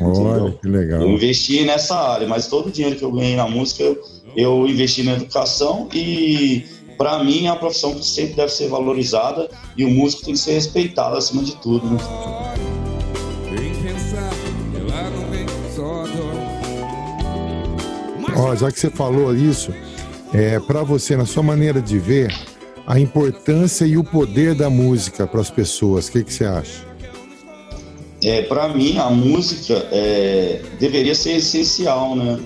Olha, 0.00 0.52
que 0.52 0.68
legal. 0.68 1.02
Eu 1.02 1.10
investi 1.10 1.64
nessa 1.64 1.96
área, 1.96 2.26
mas 2.26 2.48
todo 2.48 2.66
o 2.66 2.70
dinheiro 2.70 2.96
que 2.96 3.04
eu 3.04 3.12
ganhei 3.12 3.36
na 3.36 3.48
música 3.48 3.84
eu, 3.84 4.02
eu 4.36 4.66
investi 4.68 5.02
na 5.02 5.14
educação 5.14 5.88
e 5.94 6.64
para 6.98 7.24
mim 7.24 7.46
é 7.46 7.50
uma 7.50 7.58
profissão 7.58 7.94
que 7.94 8.04
sempre 8.04 8.34
deve 8.34 8.52
ser 8.52 8.68
valorizada 8.68 9.48
e 9.76 9.84
o 9.84 9.90
músico 9.90 10.24
tem 10.24 10.34
que 10.34 10.40
ser 10.40 10.52
respeitado 10.52 11.16
acima 11.16 11.42
de 11.42 11.56
tudo. 11.56 11.86
Né? 11.86 11.98
Ó, 18.36 18.54
já 18.54 18.70
que 18.70 18.78
você 18.78 18.90
falou 18.90 19.34
isso, 19.34 19.72
é, 20.34 20.60
para 20.60 20.82
você, 20.82 21.16
na 21.16 21.24
sua 21.24 21.42
maneira 21.42 21.80
de 21.80 21.98
ver, 21.98 22.34
a 22.86 23.00
importância 23.00 23.86
e 23.86 23.96
o 23.96 24.04
poder 24.04 24.54
da 24.54 24.68
música 24.68 25.26
para 25.26 25.40
as 25.40 25.50
pessoas, 25.50 26.08
o 26.08 26.12
que, 26.12 26.22
que 26.24 26.32
você 26.32 26.44
acha? 26.44 26.84
É, 28.22 28.42
para 28.42 28.68
mim, 28.68 28.98
a 28.98 29.10
música 29.10 29.74
é, 29.92 30.60
deveria 30.78 31.14
ser 31.14 31.36
essencial, 31.36 32.14
né? 32.16 32.38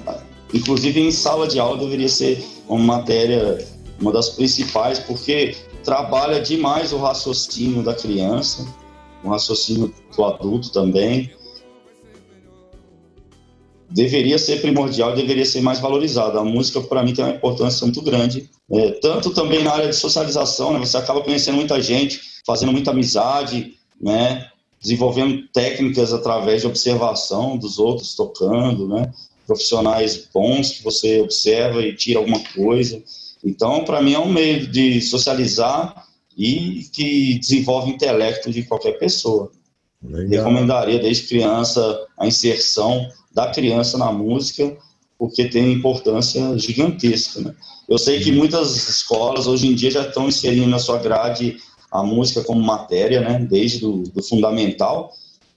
Inclusive 0.53 1.01
em 1.01 1.11
sala 1.11 1.47
de 1.47 1.59
aula 1.59 1.79
deveria 1.79 2.09
ser 2.09 2.45
uma 2.69 2.97
matéria, 2.97 3.67
uma 4.01 4.13
das 4.13 4.31
principais, 4.31 4.99
porque 4.99 5.57
trabalha 5.85 6.41
demais 6.41 6.93
o 6.93 6.99
raciocínio 6.99 7.83
da 7.83 7.95
criança, 7.95 8.67
o 9.23 9.29
raciocínio 9.29 9.93
do 10.17 10.25
adulto 10.25 10.73
também 10.73 11.31
deveria 13.91 14.39
ser 14.39 14.61
primordial, 14.61 15.15
deveria 15.15 15.45
ser 15.45 15.61
mais 15.61 15.81
valorizada. 15.81 16.39
A 16.39 16.45
música, 16.45 16.81
para 16.81 17.03
mim, 17.03 17.13
tem 17.13 17.25
uma 17.25 17.35
importância 17.35 17.85
muito 17.85 18.01
grande, 18.03 18.49
é, 18.71 18.93
tanto 18.93 19.31
também 19.31 19.63
na 19.63 19.73
área 19.73 19.89
de 19.89 19.97
socialização, 19.97 20.73
né? 20.73 20.79
Você 20.79 20.97
acaba 20.97 21.23
conhecendo 21.23 21.57
muita 21.57 21.81
gente, 21.83 22.21
fazendo 22.47 22.73
muita 22.73 22.93
amizade, 22.93 23.75
né? 24.01 24.47
Desenvolvendo 24.81 25.47
técnicas 25.53 26.13
através 26.13 26.63
de 26.63 26.69
observação 26.69 27.59
dos 27.59 27.79
outros 27.79 28.15
tocando, 28.15 28.89
né? 28.89 29.13
Profissionais 29.51 30.29
bons 30.33 30.71
que 30.71 30.85
você 30.85 31.21
observa 31.21 31.83
e 31.83 31.93
tira 31.93 32.21
alguma 32.21 32.39
coisa. 32.55 33.03
Então, 33.45 33.85
para 33.85 34.01
mim, 34.01 34.15
é 34.15 34.19
um 34.21 34.33
meio 34.33 34.69
de 34.69 35.01
socializar 35.01 36.07
e 36.39 36.85
que 36.93 37.37
desenvolve 37.41 37.91
o 37.91 37.95
intelecto 37.95 38.49
de 38.53 38.63
qualquer 38.63 38.93
pessoa. 38.93 39.51
Legal. 40.01 40.45
Recomendaria 40.45 41.01
desde 41.01 41.27
criança 41.27 42.07
a 42.17 42.29
inserção 42.29 43.09
da 43.33 43.51
criança 43.51 43.99
na 43.99 44.13
música, 44.13 44.77
porque 45.19 45.49
tem 45.49 45.73
importância 45.73 46.57
gigantesca. 46.57 47.41
Né? 47.41 47.53
Eu 47.89 47.99
sei 47.99 48.21
que 48.21 48.31
muitas 48.31 48.89
escolas 48.89 49.49
hoje 49.49 49.67
em 49.67 49.75
dia 49.75 49.91
já 49.91 50.03
estão 50.03 50.29
inserindo 50.29 50.69
na 50.69 50.79
sua 50.79 50.99
grade 50.99 51.57
a 51.91 52.05
música 52.05 52.45
como 52.45 52.63
matéria, 52.63 53.21
né, 53.21 53.45
desde 53.51 53.81
do, 53.81 54.05
do 54.05 54.23
fundamental. 54.23 55.13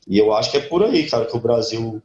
E 0.07 0.17
eu 0.17 0.33
acho 0.33 0.49
que 0.49 0.57
é 0.57 0.61
por 0.61 0.83
aí, 0.83 1.07
cara, 1.07 1.25
que 1.25 1.37
o 1.37 1.39
Brasil 1.39 2.01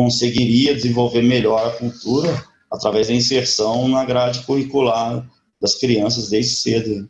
conseguiria 0.00 0.74
desenvolver 0.74 1.20
melhor 1.20 1.66
a 1.66 1.70
cultura 1.72 2.42
através 2.72 3.08
da 3.08 3.14
inserção 3.14 3.86
na 3.86 4.02
grade 4.02 4.42
curricular 4.44 5.28
das 5.60 5.74
crianças 5.74 6.30
desde 6.30 6.56
cedo. 6.56 7.06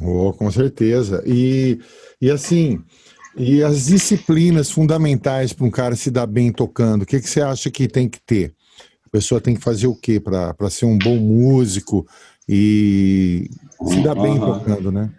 Oh, 0.00 0.32
com 0.32 0.50
certeza. 0.50 1.22
E, 1.26 1.78
e 2.18 2.30
assim, 2.30 2.80
e 3.36 3.62
as 3.62 3.84
disciplinas 3.84 4.70
fundamentais 4.70 5.52
para 5.52 5.66
um 5.66 5.70
cara 5.70 5.94
se 5.94 6.10
dar 6.10 6.26
bem 6.26 6.50
tocando, 6.50 7.02
o 7.02 7.06
que, 7.06 7.20
que 7.20 7.28
você 7.28 7.42
acha 7.42 7.70
que 7.70 7.86
tem 7.86 8.08
que 8.08 8.18
ter? 8.18 8.54
A 9.06 9.10
pessoa 9.10 9.38
tem 9.38 9.54
que 9.54 9.60
fazer 9.60 9.86
o 9.86 9.94
quê 9.94 10.18
para 10.18 10.70
ser 10.70 10.86
um 10.86 10.96
bom 10.96 11.16
músico 11.16 12.06
e 12.48 13.50
se 13.88 14.00
dar 14.00 14.14
bem 14.14 14.38
uhum. 14.38 14.58
tocando, 14.58 14.90
né? 14.90 15.10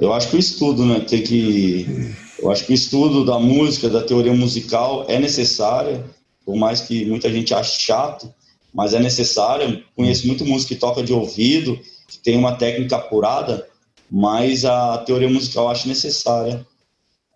Eu 0.00 0.12
acho 0.12 0.30
que 0.30 0.36
o 0.36 0.40
estudo, 0.40 0.84
né? 0.84 0.98
Tem 0.98 1.22
que. 1.22 2.12
Eu 2.44 2.50
acho 2.50 2.66
que 2.66 2.72
o 2.72 2.74
estudo 2.74 3.24
da 3.24 3.38
música, 3.38 3.88
da 3.88 4.02
teoria 4.02 4.34
musical 4.34 5.06
é 5.08 5.18
necessário, 5.18 6.04
por 6.44 6.54
mais 6.54 6.82
que 6.82 7.06
muita 7.06 7.32
gente 7.32 7.54
ache 7.54 7.80
chato, 7.80 8.30
mas 8.72 8.92
é 8.92 9.00
necessário. 9.00 9.82
Conheço 9.96 10.26
muito 10.26 10.44
músico 10.44 10.74
que 10.74 10.78
toca 10.78 11.02
de 11.02 11.10
ouvido, 11.10 11.80
que 12.06 12.18
tem 12.18 12.36
uma 12.36 12.54
técnica 12.54 12.96
apurada, 12.96 13.66
mas 14.10 14.66
a 14.66 14.98
teoria 14.98 15.30
musical 15.30 15.64
eu 15.64 15.70
acho 15.70 15.88
necessária. 15.88 16.66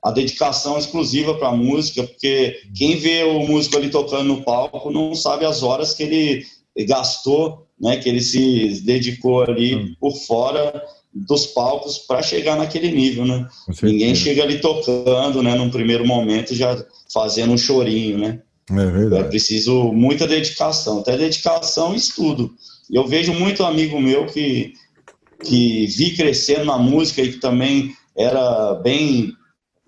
A 0.04 0.10
dedicação 0.10 0.76
exclusiva 0.76 1.34
para 1.36 1.48
a 1.48 1.56
música, 1.56 2.02
porque 2.02 2.60
quem 2.76 2.96
vê 2.96 3.22
o 3.22 3.46
músico 3.46 3.78
ali 3.78 3.88
tocando 3.88 4.24
no 4.24 4.42
palco 4.42 4.90
não 4.90 5.14
sabe 5.14 5.46
as 5.46 5.62
horas 5.62 5.94
que 5.94 6.02
ele 6.02 6.44
gastou, 6.86 7.66
né, 7.80 7.96
que 7.96 8.10
ele 8.10 8.20
se 8.20 8.82
dedicou 8.82 9.40
ali 9.40 9.74
hum. 9.74 9.94
por 9.98 10.14
fora 10.14 10.84
dos 11.14 11.46
palcos 11.46 11.98
para 11.98 12.22
chegar 12.22 12.56
naquele 12.56 12.90
nível, 12.90 13.24
né? 13.24 13.48
Ninguém 13.82 14.14
chega 14.14 14.42
ali 14.42 14.60
tocando, 14.60 15.42
né, 15.42 15.54
num 15.54 15.70
primeiro 15.70 16.06
momento 16.06 16.54
já 16.54 16.84
fazendo 17.12 17.52
um 17.52 17.58
chorinho, 17.58 18.18
né? 18.18 18.42
É 18.70 18.86
verdade. 18.86 19.24
É 19.24 19.28
preciso 19.28 19.92
muita 19.92 20.26
dedicação, 20.26 21.00
até 21.00 21.16
dedicação 21.16 21.94
e 21.94 21.96
estudo. 21.96 22.54
Eu 22.90 23.06
vejo 23.06 23.32
muito 23.32 23.64
amigo 23.64 24.00
meu 24.00 24.26
que 24.26 24.74
que 25.44 25.86
vi 25.86 26.16
crescendo 26.16 26.64
na 26.64 26.78
música 26.78 27.22
e 27.22 27.32
que 27.32 27.38
também 27.38 27.94
era 28.16 28.74
bem, 28.74 29.32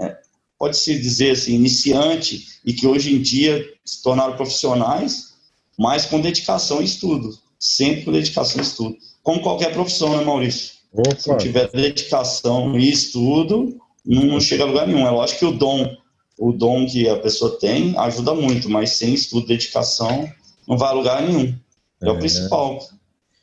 é, 0.00 0.16
pode-se 0.58 0.98
dizer 0.98 1.32
assim, 1.32 1.54
iniciante 1.54 2.46
e 2.64 2.72
que 2.72 2.86
hoje 2.86 3.12
em 3.14 3.20
dia 3.20 3.64
se 3.84 4.02
tornaram 4.02 4.36
profissionais, 4.36 5.34
mas 5.78 6.06
com 6.06 6.20
dedicação 6.20 6.80
e 6.80 6.84
estudo. 6.84 7.36
Sempre 7.58 8.04
com 8.04 8.12
dedicação 8.12 8.60
e 8.60 8.64
estudo. 8.64 8.96
Como 9.22 9.42
qualquer 9.42 9.72
profissão, 9.72 10.16
né, 10.16 10.24
Maurício? 10.24 10.79
Opa. 10.92 11.16
Se 11.16 11.36
tiver 11.38 11.70
dedicação 11.70 12.78
e 12.78 12.90
estudo, 12.90 13.78
não 14.04 14.40
chega 14.40 14.64
a 14.64 14.66
lugar 14.66 14.86
nenhum. 14.86 15.06
É 15.06 15.10
lógico 15.10 15.38
que 15.38 15.46
o 15.46 15.52
dom, 15.52 15.96
o 16.38 16.52
dom 16.52 16.86
que 16.86 17.08
a 17.08 17.18
pessoa 17.18 17.58
tem 17.58 17.96
ajuda 17.98 18.34
muito, 18.34 18.68
mas 18.68 18.96
sem 18.96 19.14
estudo, 19.14 19.46
dedicação, 19.46 20.28
não 20.66 20.76
vai 20.76 20.88
a 20.88 20.92
lugar 20.92 21.22
nenhum. 21.22 21.54
É, 22.02 22.08
é 22.08 22.10
o 22.10 22.18
principal 22.18 22.78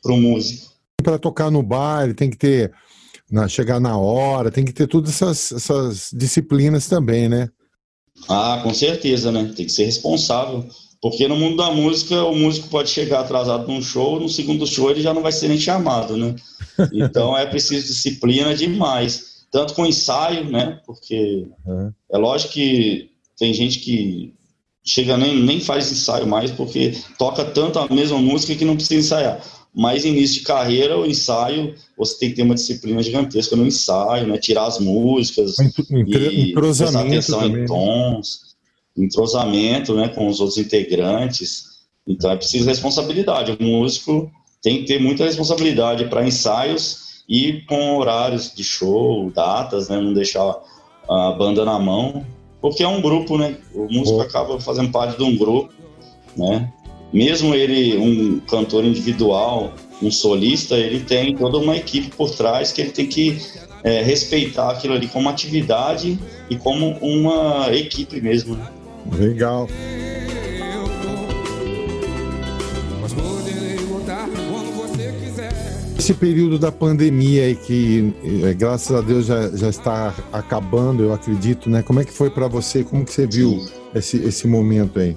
para 0.02 0.12
o 0.12 0.16
músico. 0.16 0.68
Para 1.02 1.18
tocar 1.18 1.50
no 1.50 1.62
bar, 1.62 2.04
ele 2.04 2.14
tem 2.14 2.28
que 2.28 2.36
ter, 2.36 2.72
na, 3.30 3.48
chegar 3.48 3.80
na 3.80 3.96
hora, 3.96 4.50
tem 4.50 4.64
que 4.64 4.72
ter 4.72 4.86
todas 4.86 5.10
essas, 5.10 5.52
essas 5.52 6.10
disciplinas 6.12 6.86
também, 6.86 7.28
né? 7.28 7.48
Ah, 8.28 8.60
com 8.62 8.74
certeza, 8.74 9.30
né? 9.30 9.52
Tem 9.56 9.64
que 9.64 9.72
ser 9.72 9.84
responsável. 9.84 10.66
Porque 11.00 11.28
no 11.28 11.36
mundo 11.36 11.56
da 11.56 11.70
música, 11.70 12.24
o 12.24 12.34
músico 12.34 12.68
pode 12.68 12.90
chegar 12.90 13.20
atrasado 13.20 13.68
num 13.68 13.80
show, 13.80 14.18
no 14.18 14.28
segundo 14.28 14.66
show 14.66 14.90
ele 14.90 15.00
já 15.00 15.14
não 15.14 15.22
vai 15.22 15.32
ser 15.32 15.48
nem 15.48 15.58
chamado, 15.58 16.16
né? 16.16 16.34
Então 16.92 17.36
é 17.36 17.46
preciso 17.46 17.86
disciplina 17.86 18.54
demais. 18.54 19.46
Tanto 19.50 19.74
com 19.74 19.86
ensaio, 19.86 20.50
né? 20.50 20.80
Porque 20.84 21.46
uhum. 21.66 21.92
é 22.10 22.18
lógico 22.18 22.52
que 22.52 23.10
tem 23.38 23.54
gente 23.54 23.78
que 23.78 24.34
chega 24.84 25.16
nem, 25.16 25.40
nem 25.42 25.60
faz 25.60 25.90
ensaio 25.90 26.26
mais, 26.26 26.50
porque 26.50 26.94
toca 27.18 27.44
tanto 27.44 27.78
a 27.78 27.88
mesma 27.88 28.18
música 28.18 28.54
que 28.54 28.64
não 28.64 28.74
precisa 28.74 29.00
ensaiar. 29.00 29.40
Mas 29.74 30.04
início 30.04 30.40
de 30.40 30.46
carreira, 30.46 30.98
o 30.98 31.06
ensaio, 31.06 31.74
você 31.96 32.18
tem 32.18 32.30
que 32.30 32.36
ter 32.36 32.42
uma 32.42 32.54
disciplina 32.54 33.02
gigantesca 33.02 33.54
no 33.54 33.66
ensaio, 33.66 34.26
né? 34.26 34.38
Tirar 34.38 34.66
as 34.66 34.78
músicas, 34.80 35.56
e 35.90 36.52
prestar 36.52 37.00
atenção 37.00 37.40
também. 37.40 37.58
em 37.58 37.60
né? 37.60 37.66
Entrosamento 39.04 39.94
né, 39.94 40.08
com 40.08 40.26
os 40.26 40.40
outros 40.40 40.58
integrantes. 40.58 41.78
Então 42.06 42.30
é 42.30 42.36
preciso 42.36 42.66
responsabilidade. 42.66 43.56
O 43.58 43.62
músico 43.62 44.30
tem 44.62 44.78
que 44.78 44.86
ter 44.86 45.00
muita 45.00 45.24
responsabilidade 45.24 46.06
para 46.06 46.26
ensaios 46.26 47.22
e 47.28 47.62
com 47.68 47.96
horários 47.96 48.52
de 48.54 48.64
show, 48.64 49.30
datas, 49.30 49.88
né, 49.88 50.00
não 50.00 50.14
deixar 50.14 50.56
a 51.08 51.32
banda 51.32 51.64
na 51.64 51.78
mão, 51.78 52.24
porque 52.60 52.82
é 52.82 52.88
um 52.88 53.00
grupo, 53.00 53.38
né? 53.38 53.56
O 53.74 53.86
músico 53.90 54.20
acaba 54.20 54.60
fazendo 54.60 54.90
parte 54.90 55.16
de 55.16 55.22
um 55.22 55.36
grupo, 55.36 55.72
né? 56.36 56.70
Mesmo 57.12 57.54
ele 57.54 57.96
um 57.96 58.40
cantor 58.40 58.84
individual, 58.84 59.72
um 60.02 60.10
solista, 60.10 60.76
ele 60.76 61.00
tem 61.00 61.34
toda 61.34 61.56
uma 61.58 61.76
equipe 61.76 62.14
por 62.14 62.30
trás 62.30 62.72
que 62.72 62.82
ele 62.82 62.90
tem 62.90 63.06
que 63.06 63.40
é, 63.82 64.02
respeitar 64.02 64.70
aquilo 64.70 64.94
ali 64.94 65.08
como 65.08 65.28
atividade 65.28 66.18
e 66.50 66.56
como 66.56 66.98
uma 67.00 67.68
equipe 67.72 68.20
mesmo. 68.20 68.56
Né? 68.56 68.66
Legal. 69.18 69.68
Esse 75.98 76.14
período 76.14 76.58
da 76.58 76.72
pandemia 76.72 77.44
aí 77.44 77.54
que, 77.54 78.14
é, 78.44 78.54
graças 78.54 78.96
a 78.96 79.02
Deus, 79.02 79.26
já, 79.26 79.50
já 79.54 79.68
está 79.68 80.14
acabando, 80.32 81.02
eu 81.02 81.12
acredito, 81.12 81.68
né? 81.68 81.82
Como 81.82 82.00
é 82.00 82.04
que 82.04 82.12
foi 82.12 82.30
para 82.30 82.48
você? 82.48 82.82
Como 82.82 83.04
que 83.04 83.12
você 83.12 83.26
viu 83.26 83.68
esse, 83.94 84.16
esse 84.16 84.46
momento 84.46 84.98
aí? 84.98 85.14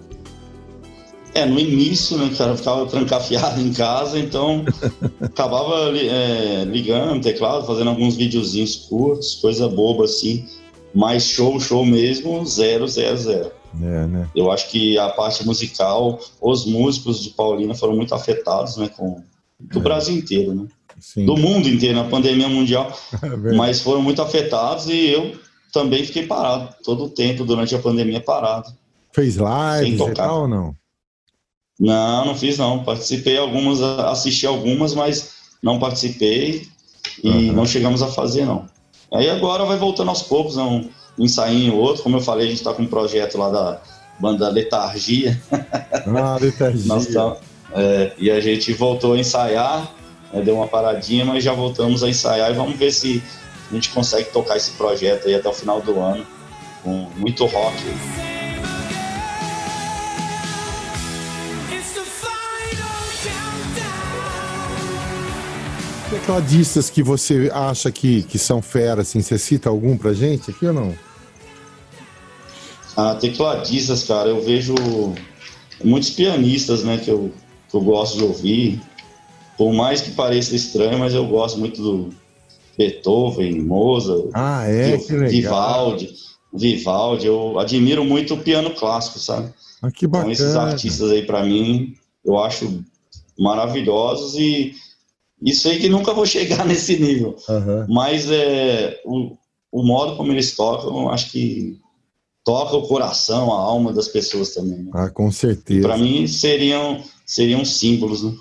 É, 1.34 1.46
no 1.46 1.58
início, 1.58 2.18
né, 2.18 2.30
cara, 2.38 2.52
eu 2.52 2.58
ficava 2.58 2.86
trancafiado 2.88 3.62
em 3.62 3.72
casa, 3.72 4.20
então 4.20 4.66
acabava 5.22 5.98
é, 5.98 6.66
ligando 6.66 7.22
teclado, 7.22 7.66
fazendo 7.66 7.90
alguns 7.90 8.16
videozinhos 8.16 8.76
curtos, 8.90 9.36
coisa 9.36 9.70
boba 9.70 10.04
assim, 10.04 10.46
mas 10.94 11.24
show, 11.24 11.58
show 11.58 11.86
mesmo, 11.86 12.46
zero, 12.46 12.86
zero, 12.86 13.18
zero. 13.18 13.52
É, 13.80 14.08
né? 14.08 14.30
Eu 14.36 14.52
acho 14.52 14.70
que 14.70 14.98
a 14.98 15.10
parte 15.10 15.46
musical, 15.46 16.20
os 16.42 16.66
músicos 16.66 17.22
de 17.22 17.30
Paulina 17.30 17.74
foram 17.74 17.96
muito 17.96 18.14
afetados, 18.14 18.78
né, 18.78 18.90
com 18.90 19.22
do 19.60 19.80
é. 19.80 19.82
Brasil 19.82 20.16
inteiro, 20.16 20.54
né? 20.54 20.68
Sim. 21.00 21.26
Do 21.26 21.36
mundo 21.36 21.68
inteiro, 21.68 21.96
na 21.96 22.04
pandemia 22.04 22.48
mundial, 22.48 22.92
é 23.22 23.54
mas 23.54 23.82
foram 23.82 24.02
muito 24.02 24.22
afetados 24.22 24.88
e 24.88 25.08
eu 25.08 25.36
também 25.72 26.04
fiquei 26.04 26.28
parado 26.28 26.76
todo 26.84 27.06
o 27.06 27.10
tempo 27.10 27.46
durante 27.46 27.74
a 27.74 27.80
pandemia 27.80 28.22
parado. 28.22 28.72
Fez 29.14 29.38
live 29.38 30.02
e 30.02 30.14
tal 30.14 30.42
ou 30.42 30.48
não? 30.48 30.76
Não, 31.80 32.26
não 32.26 32.36
fiz 32.36 32.58
não. 32.58 32.84
Participei 32.84 33.38
algumas, 33.38 33.82
assisti 33.82 34.46
algumas, 34.46 34.94
mas 34.94 35.32
não 35.64 35.80
participei 35.80 36.68
e 37.24 37.30
uhum. 37.30 37.54
não 37.54 37.66
chegamos 37.66 38.02
a 38.02 38.08
fazer 38.08 38.46
não. 38.46 38.66
Aí 39.12 39.30
agora 39.30 39.66
vai 39.66 39.78
voltando 39.78 40.10
aos 40.10 40.22
poucos, 40.22 40.56
não 40.56 40.78
um 40.78 40.90
ensaio 41.18 41.76
outro. 41.76 42.04
Como 42.04 42.18
eu 42.18 42.22
falei, 42.22 42.48
a 42.48 42.50
gente 42.50 42.60
está 42.60 42.74
com 42.74 42.84
um 42.84 42.88
projeto 42.88 43.38
lá 43.38 43.50
da 43.50 43.82
banda 44.20 44.50
Letargia. 44.50 45.40
Ah, 46.08 46.38
Letargia. 46.40 47.14
tá, 47.14 47.38
é, 47.74 48.14
e 48.18 48.30
a 48.30 48.40
gente 48.40 48.74
voltou 48.74 49.14
a 49.14 49.18
ensaiar, 49.18 49.92
né, 50.34 50.42
deu 50.42 50.56
uma 50.56 50.68
paradinha, 50.68 51.26
mas 51.26 51.44
já 51.44 51.54
voltamos 51.54 52.04
a 52.04 52.10
ensaiar 52.10 52.52
e 52.52 52.54
vamos 52.54 52.78
ver 52.78 52.92
se 52.92 53.22
a 53.70 53.74
gente 53.74 53.90
consegue 53.90 54.30
tocar 54.32 54.58
esse 54.58 54.72
projeto 54.72 55.28
aí 55.28 55.36
até 55.36 55.48
o 55.48 55.54
final 55.54 55.82
do 55.82 56.00
ano, 56.00 56.26
com 56.84 57.08
muito 57.18 57.46
rock. 57.46 57.78
Tecladistas 66.22 66.90
que 66.90 67.02
você 67.02 67.50
acha 67.52 67.92
que, 67.92 68.22
que 68.24 68.38
são 68.38 68.62
feras, 68.62 69.10
assim, 69.10 69.22
você 69.22 69.40
cita 69.40 69.70
algum 69.70 69.98
pra 69.98 70.14
gente 70.14 70.52
aqui 70.52 70.68
ou 70.68 70.74
não? 70.74 70.94
Ah, 72.96 73.16
tecladistas, 73.16 74.04
cara, 74.04 74.30
eu 74.30 74.40
vejo 74.40 74.76
muitos 75.84 76.12
pianistas, 76.12 76.84
né, 76.84 76.98
que 76.98 77.10
eu, 77.10 77.34
que 77.68 77.76
eu 77.76 77.82
gosto 77.82 78.18
de 78.18 78.24
ouvir. 78.24 78.82
Por 79.58 79.74
mais 79.74 80.02
que 80.02 80.12
pareça 80.12 80.56
estranho, 80.56 81.00
mas 81.00 81.16
eu 81.16 81.26
gosto 81.26 81.58
muito 81.60 81.82
do 81.82 82.10
Beethoven, 82.78 83.60
Mozart, 83.60 84.30
ah, 84.34 84.68
é? 84.68 84.98
Vivaldi. 84.98 86.14
Vivaldi, 86.54 87.26
eu 87.26 87.60
admiro 87.60 88.06
muito 88.06 88.36
o 88.36 88.38
piano 88.38 88.72
clássico, 88.72 89.18
sabe? 89.18 89.52
Ah, 89.82 89.90
que 89.90 90.06
bacana. 90.06 90.32
Então, 90.32 90.46
esses 90.46 90.56
artistas 90.56 91.10
aí, 91.10 91.26
para 91.26 91.44
mim, 91.44 91.96
eu 92.24 92.38
acho 92.38 92.84
maravilhosos 93.40 94.36
e 94.36 94.76
isso 95.42 95.68
aí 95.68 95.80
que 95.80 95.90
nunca 95.90 96.14
vou 96.14 96.26
chegar 96.28 96.66
nesse 96.66 96.98
nível. 97.00 97.36
Uhum. 97.50 97.86
Mas 97.90 98.30
é, 98.30 99.02
o, 99.06 99.36
o 99.72 99.84
modo 99.84 100.16
como 100.16 100.32
eles 100.32 100.56
tocam, 100.56 101.10
acho 101.10 101.32
que 101.32 101.80
toca 102.44 102.76
o 102.76 102.88
coração, 102.88 103.52
a 103.54 103.58
alma 103.58 103.94
das 103.94 104.08
pessoas 104.08 104.54
também. 104.54 104.84
Né? 104.84 104.92
Ah, 104.94 105.10
com 105.10 105.32
certeza. 105.32 105.88
Para 105.88 105.98
mim 105.98 106.28
seriam 106.28 107.04
seriam 107.26 107.64
símbolos, 107.64 108.24
né? 108.24 108.34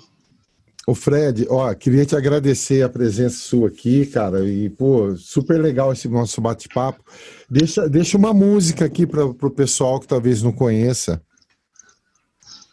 Ô 0.87 0.95
Fred, 0.95 1.45
ó, 1.49 1.73
queria 1.75 2.05
te 2.05 2.15
agradecer 2.15 2.83
a 2.83 2.89
presença 2.89 3.37
sua 3.37 3.67
aqui, 3.67 4.05
cara, 4.07 4.43
e 4.49 4.69
pô, 4.69 5.15
super 5.15 5.61
legal 5.61 5.93
esse 5.93 6.09
nosso 6.09 6.41
bate-papo. 6.41 7.03
Deixa, 7.49 7.87
deixa 7.87 8.17
uma 8.17 8.33
música 8.33 8.83
aqui 8.85 9.05
para 9.05 9.23
o 9.23 9.51
pessoal 9.51 9.99
que 9.99 10.07
talvez 10.07 10.41
não 10.41 10.51
conheça. 10.51 11.21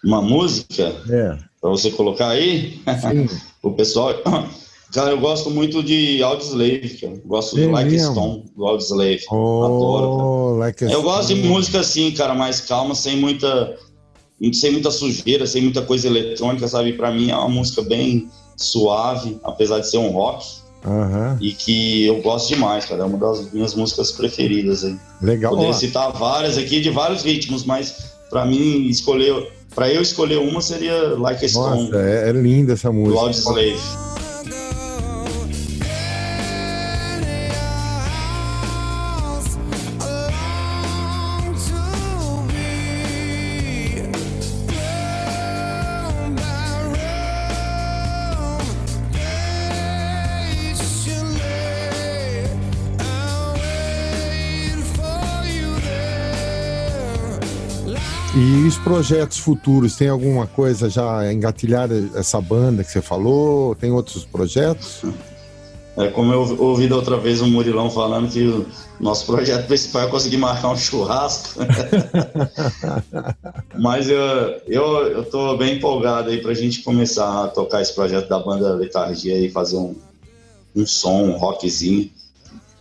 Uma 0.02 0.22
música? 0.22 0.84
É. 1.08 1.38
Para 1.60 1.70
você 1.70 1.90
colocar 1.90 2.30
aí? 2.30 2.80
Sim. 3.00 3.28
o 3.62 3.72
pessoal. 3.72 4.14
Cara, 4.92 5.10
eu 5.10 5.20
gosto 5.20 5.50
muito 5.50 5.82
de 5.82 6.22
Audioslave, 6.22 6.96
cara. 6.98 7.20
Gosto 7.26 7.58
é 7.58 7.62
do 7.62 7.72
Like 7.72 7.90
mesmo? 7.90 8.12
Stone, 8.12 8.44
do 8.56 8.66
Audioslave. 8.66 9.20
Oh, 9.30 9.64
Adoro, 9.64 10.58
Like 10.60 10.82
eu 10.84 11.02
gosto 11.02 11.34
de 11.34 11.42
música 11.42 11.80
assim, 11.80 12.10
cara, 12.12 12.34
mais 12.34 12.62
calma, 12.62 12.94
sem 12.94 13.14
muita 13.14 13.76
sem 14.54 14.70
muita 14.70 14.90
sujeira, 14.90 15.46
sem 15.46 15.60
muita 15.60 15.82
coisa 15.82 16.06
eletrônica, 16.06 16.66
sabe? 16.68 16.94
Para 16.94 17.10
mim 17.10 17.30
é 17.30 17.36
uma 17.36 17.50
música 17.50 17.82
bem 17.82 18.30
suave, 18.56 19.38
apesar 19.44 19.80
de 19.80 19.90
ser 19.90 19.98
um 19.98 20.08
rock. 20.08 20.46
Uhum. 20.86 21.36
E 21.40 21.52
que 21.52 22.06
eu 22.06 22.22
gosto 22.22 22.48
demais, 22.48 22.84
cara. 22.84 23.02
É 23.02 23.04
uma 23.04 23.18
das 23.18 23.52
minhas 23.52 23.74
músicas 23.74 24.12
preferidas 24.12 24.84
aí. 24.84 24.96
Legal. 25.20 25.52
Poderia 25.52 25.74
citar 25.74 26.12
várias 26.12 26.56
aqui 26.56 26.80
de 26.80 26.88
vários 26.90 27.22
ritmos, 27.22 27.64
mas 27.64 28.12
para 28.30 28.46
mim 28.46 28.86
escolher, 28.86 29.52
para 29.74 29.92
eu 29.92 30.02
escolher 30.02 30.38
uma 30.38 30.60
seria 30.60 31.14
Like 31.16 31.44
a 31.44 31.48
Stone. 31.48 31.90
Nossa, 31.90 32.02
é, 32.02 32.28
é 32.28 32.32
linda 32.32 32.72
essa 32.72 32.90
música. 32.90 33.20
Lord 33.20 33.36
Slave. 33.36 34.07
Os 58.78 58.84
projetos 58.84 59.38
futuros, 59.38 59.96
tem 59.96 60.08
alguma 60.08 60.46
coisa 60.46 60.88
já 60.88 61.30
engatilhada 61.32 62.08
essa 62.14 62.40
banda 62.40 62.84
que 62.84 62.90
você 62.90 63.02
falou? 63.02 63.74
Tem 63.74 63.90
outros 63.90 64.24
projetos? 64.24 65.02
É 65.96 66.08
como 66.08 66.32
eu 66.32 66.56
ouvi 66.60 66.86
da 66.86 66.94
outra 66.94 67.16
vez 67.16 67.40
o 67.40 67.46
Murilão 67.48 67.90
falando 67.90 68.30
que 68.30 68.46
o 68.46 68.66
nosso 69.00 69.26
projeto 69.26 69.66
principal 69.66 70.02
é 70.02 70.06
conseguir 70.06 70.36
marcar 70.36 70.70
um 70.70 70.76
churrasco. 70.76 71.58
Mas 73.76 74.08
eu, 74.08 74.20
eu, 74.68 74.84
eu 75.08 75.24
tô 75.24 75.56
bem 75.56 75.76
empolgado 75.76 76.30
aí 76.30 76.40
pra 76.40 76.54
gente 76.54 76.82
começar 76.82 77.44
a 77.44 77.48
tocar 77.48 77.82
esse 77.82 77.92
projeto 77.92 78.28
da 78.28 78.38
banda 78.38 78.74
Letargia 78.74 79.36
e 79.36 79.50
fazer 79.50 79.76
um, 79.76 79.96
um 80.74 80.86
som, 80.86 81.24
um 81.24 81.36
rockzinho. 81.36 82.08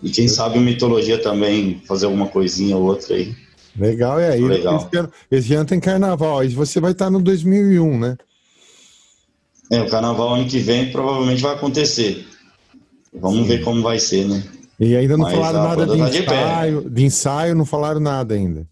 E 0.03 0.11
quem 0.11 0.27
sabe 0.27 0.59
o 0.59 0.61
Mitologia 0.61 1.17
também 1.17 1.81
fazer 1.87 2.05
alguma 2.05 2.27
coisinha 2.27 2.77
ou 2.77 2.83
outra 2.83 3.15
aí. 3.15 3.46
Legal, 3.77 4.19
é 4.19 4.31
aí. 4.31 4.41
Legal. 4.41 4.89
Esse 5.29 5.53
ano 5.53 5.65
tem 5.65 5.79
carnaval, 5.79 6.39
aí 6.39 6.49
você 6.49 6.79
vai 6.79 6.91
estar 6.91 7.09
no 7.09 7.21
2001, 7.21 7.99
né? 7.99 8.17
É, 9.69 9.81
o 9.81 9.89
carnaval 9.89 10.35
ano 10.35 10.47
que 10.47 10.59
vem 10.59 10.91
provavelmente 10.91 11.41
vai 11.41 11.53
acontecer. 11.53 12.25
Vamos 13.13 13.39
Sim. 13.39 13.47
ver 13.47 13.63
como 13.63 13.81
vai 13.81 13.99
ser, 13.99 14.27
né? 14.27 14.43
E 14.79 14.95
ainda 14.95 15.17
não 15.17 15.25
Mas 15.25 15.33
falaram 15.33 15.63
nada 15.63 15.85
de 15.85 15.97
tá 15.97 16.09
ensaio, 16.09 16.81
de, 16.83 16.89
de, 16.89 17.03
ensaio, 17.03 17.55
não 17.55 17.65
falaram 17.65 17.99
nada 17.99 18.35
ainda. 18.35 18.65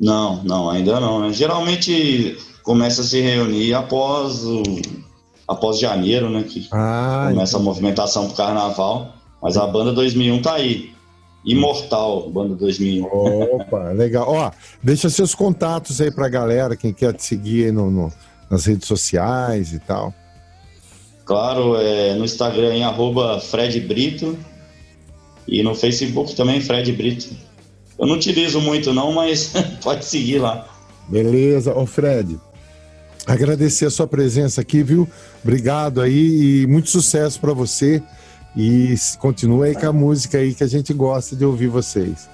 Não, 0.00 0.42
não, 0.42 0.70
ainda 0.70 0.98
não. 0.98 1.20
Né? 1.20 1.32
Geralmente 1.32 2.36
começa 2.62 3.02
a 3.02 3.04
se 3.04 3.20
reunir 3.20 3.74
após 3.74 4.44
o 4.44 4.62
após 5.46 5.78
janeiro, 5.78 6.30
né? 6.30 6.42
Que 6.42 6.66
ah, 6.72 7.26
começa 7.28 7.52
então. 7.52 7.60
a 7.60 7.64
movimentação 7.64 8.26
pro 8.26 8.36
carnaval. 8.36 9.14
Mas 9.42 9.58
a 9.58 9.66
banda 9.66 9.92
2001 9.92 10.40
tá 10.40 10.54
aí. 10.54 10.93
Imortal, 11.44 12.30
banda 12.30 12.54
2001. 12.54 13.06
Opa, 13.06 13.90
legal. 13.92 14.26
Ó, 14.28 14.50
deixa 14.82 15.10
seus 15.10 15.34
contatos 15.34 16.00
aí 16.00 16.10
pra 16.10 16.28
galera, 16.28 16.76
quem 16.76 16.92
quer 16.92 17.12
te 17.12 17.22
seguir 17.22 17.72
no, 17.72 17.90
no 17.90 18.12
nas 18.50 18.66
redes 18.66 18.86
sociais 18.86 19.72
e 19.72 19.78
tal. 19.80 20.14
Claro, 21.24 21.76
é, 21.76 22.14
no 22.14 22.24
Instagram 22.24 22.74
em 22.74 22.84
arroba 22.84 23.40
Fred 23.40 23.80
Brito 23.80 24.38
e 25.48 25.62
no 25.62 25.74
Facebook 25.74 26.34
também 26.36 26.60
Fred 26.60 26.90
Brito. 26.92 27.34
Eu 27.98 28.06
não 28.06 28.14
utilizo 28.14 28.60
muito 28.60 28.92
não, 28.92 29.12
mas 29.12 29.52
pode 29.82 30.04
seguir 30.04 30.38
lá. 30.38 30.68
Beleza. 31.08 31.74
Ô 31.74 31.86
Fred, 31.86 32.38
agradecer 33.26 33.86
a 33.86 33.90
sua 33.90 34.06
presença 34.06 34.60
aqui, 34.60 34.82
viu? 34.82 35.08
Obrigado 35.42 36.00
aí 36.00 36.62
e 36.62 36.66
muito 36.66 36.90
sucesso 36.90 37.40
para 37.40 37.52
você. 37.52 38.02
E 38.56 38.94
continua 39.18 39.66
aí 39.66 39.74
com 39.74 39.86
a 39.86 39.92
música 39.92 40.38
aí 40.38 40.54
que 40.54 40.62
a 40.62 40.66
gente 40.66 40.92
gosta 40.92 41.34
de 41.34 41.44
ouvir 41.44 41.66
vocês. 41.66 42.28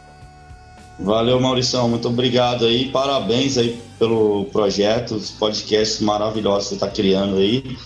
Valeu, 0.98 1.40
Maurição. 1.40 1.88
Muito 1.88 2.08
obrigado 2.08 2.66
aí. 2.66 2.90
Parabéns 2.90 3.56
aí 3.56 3.80
pelo 3.98 4.44
projeto, 4.46 5.14
os 5.14 5.30
podcasts 5.30 6.00
maravilhosos 6.00 6.64
que 6.64 6.68
você 6.70 6.74
está 6.74 6.88
criando 6.88 7.36
aí. 7.36 7.76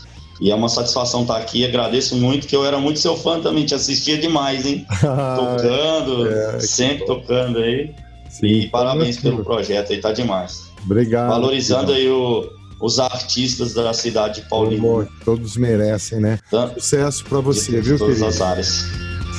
E 0.40 0.50
é 0.50 0.54
uma 0.54 0.68
satisfação 0.68 1.22
estar 1.22 1.36
aqui. 1.36 1.64
Agradeço 1.64 2.16
muito, 2.16 2.48
que 2.48 2.56
eu 2.56 2.64
era 2.64 2.78
muito 2.78 2.98
seu 2.98 3.16
fã 3.16 3.40
também, 3.40 3.64
te 3.64 3.74
assistia 3.74 4.18
demais, 4.18 4.66
hein? 4.66 4.84
tocando, 5.00 6.28
é, 6.28 6.60
sempre 6.60 7.06
tocando 7.06 7.58
aí. 7.58 7.94
Sim, 8.28 8.46
e 8.46 8.68
parabéns 8.68 9.16
pelo 9.18 9.44
projeto 9.44 9.92
aí, 9.92 10.00
tá 10.00 10.10
demais. 10.10 10.64
Obrigado. 10.84 11.28
Valorizando 11.28 11.92
obrigado. 11.92 12.00
aí 12.00 12.08
o, 12.10 12.50
os 12.84 12.98
artistas 12.98 13.72
da 13.72 13.94
cidade 13.94 14.42
de 14.42 14.48
Paulínia. 14.48 15.08
todos 15.24 15.56
merecem, 15.56 16.20
né? 16.20 16.38
Tá? 16.50 16.68
Sucesso 16.74 17.24
para 17.24 17.40
você, 17.40 17.80
viu, 17.80 17.96
todas 17.96 18.18
querido? 18.18 18.26
as 18.26 18.40
áreas. 18.42 18.84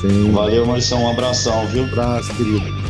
Sim. 0.01 0.31
Valeu, 0.31 0.65
Maurício, 0.65 0.97
um 0.97 1.09
abração, 1.09 1.67
viu? 1.67 1.83
Um 1.83 1.85
abraço, 1.85 2.35
querido. 2.35 2.85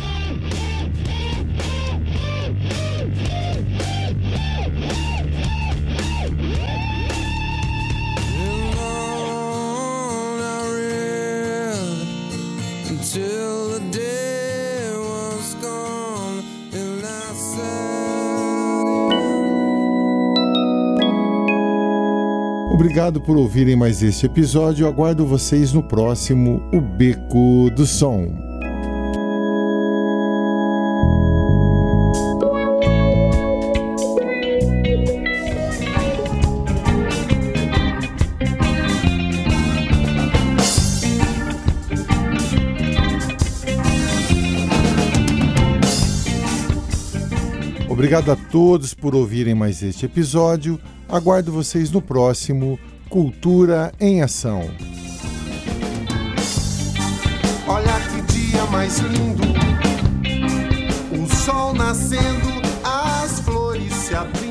Obrigado 22.76 23.22
por 23.22 23.38
ouvirem 23.38 23.74
mais 23.74 24.02
este 24.02 24.26
episódio. 24.26 24.86
Aguardo 24.86 25.24
vocês 25.24 25.72
no 25.72 25.82
próximo 25.82 26.60
O 26.74 26.78
Beco 26.78 27.70
do 27.74 27.86
Som. 27.86 28.28
Obrigado 47.88 48.30
a 48.30 48.36
todos 48.36 48.92
por 48.92 49.14
ouvirem 49.14 49.54
mais 49.54 49.82
este 49.82 50.04
episódio. 50.04 50.78
Aguardo 51.08 51.52
vocês 51.52 51.90
no 51.90 52.02
próximo 52.02 52.78
Cultura 53.08 53.92
em 54.00 54.22
Ação. 54.22 54.68
Olha 57.68 58.00
que 58.10 58.22
dia 58.32 58.64
mais 58.66 58.98
lindo, 58.98 59.42
o 61.12 61.26
sol 61.34 61.72
nascendo, 61.74 62.48
as 62.84 63.40
flores 63.40 63.92
se 63.92 64.14
abrindo. 64.14 64.45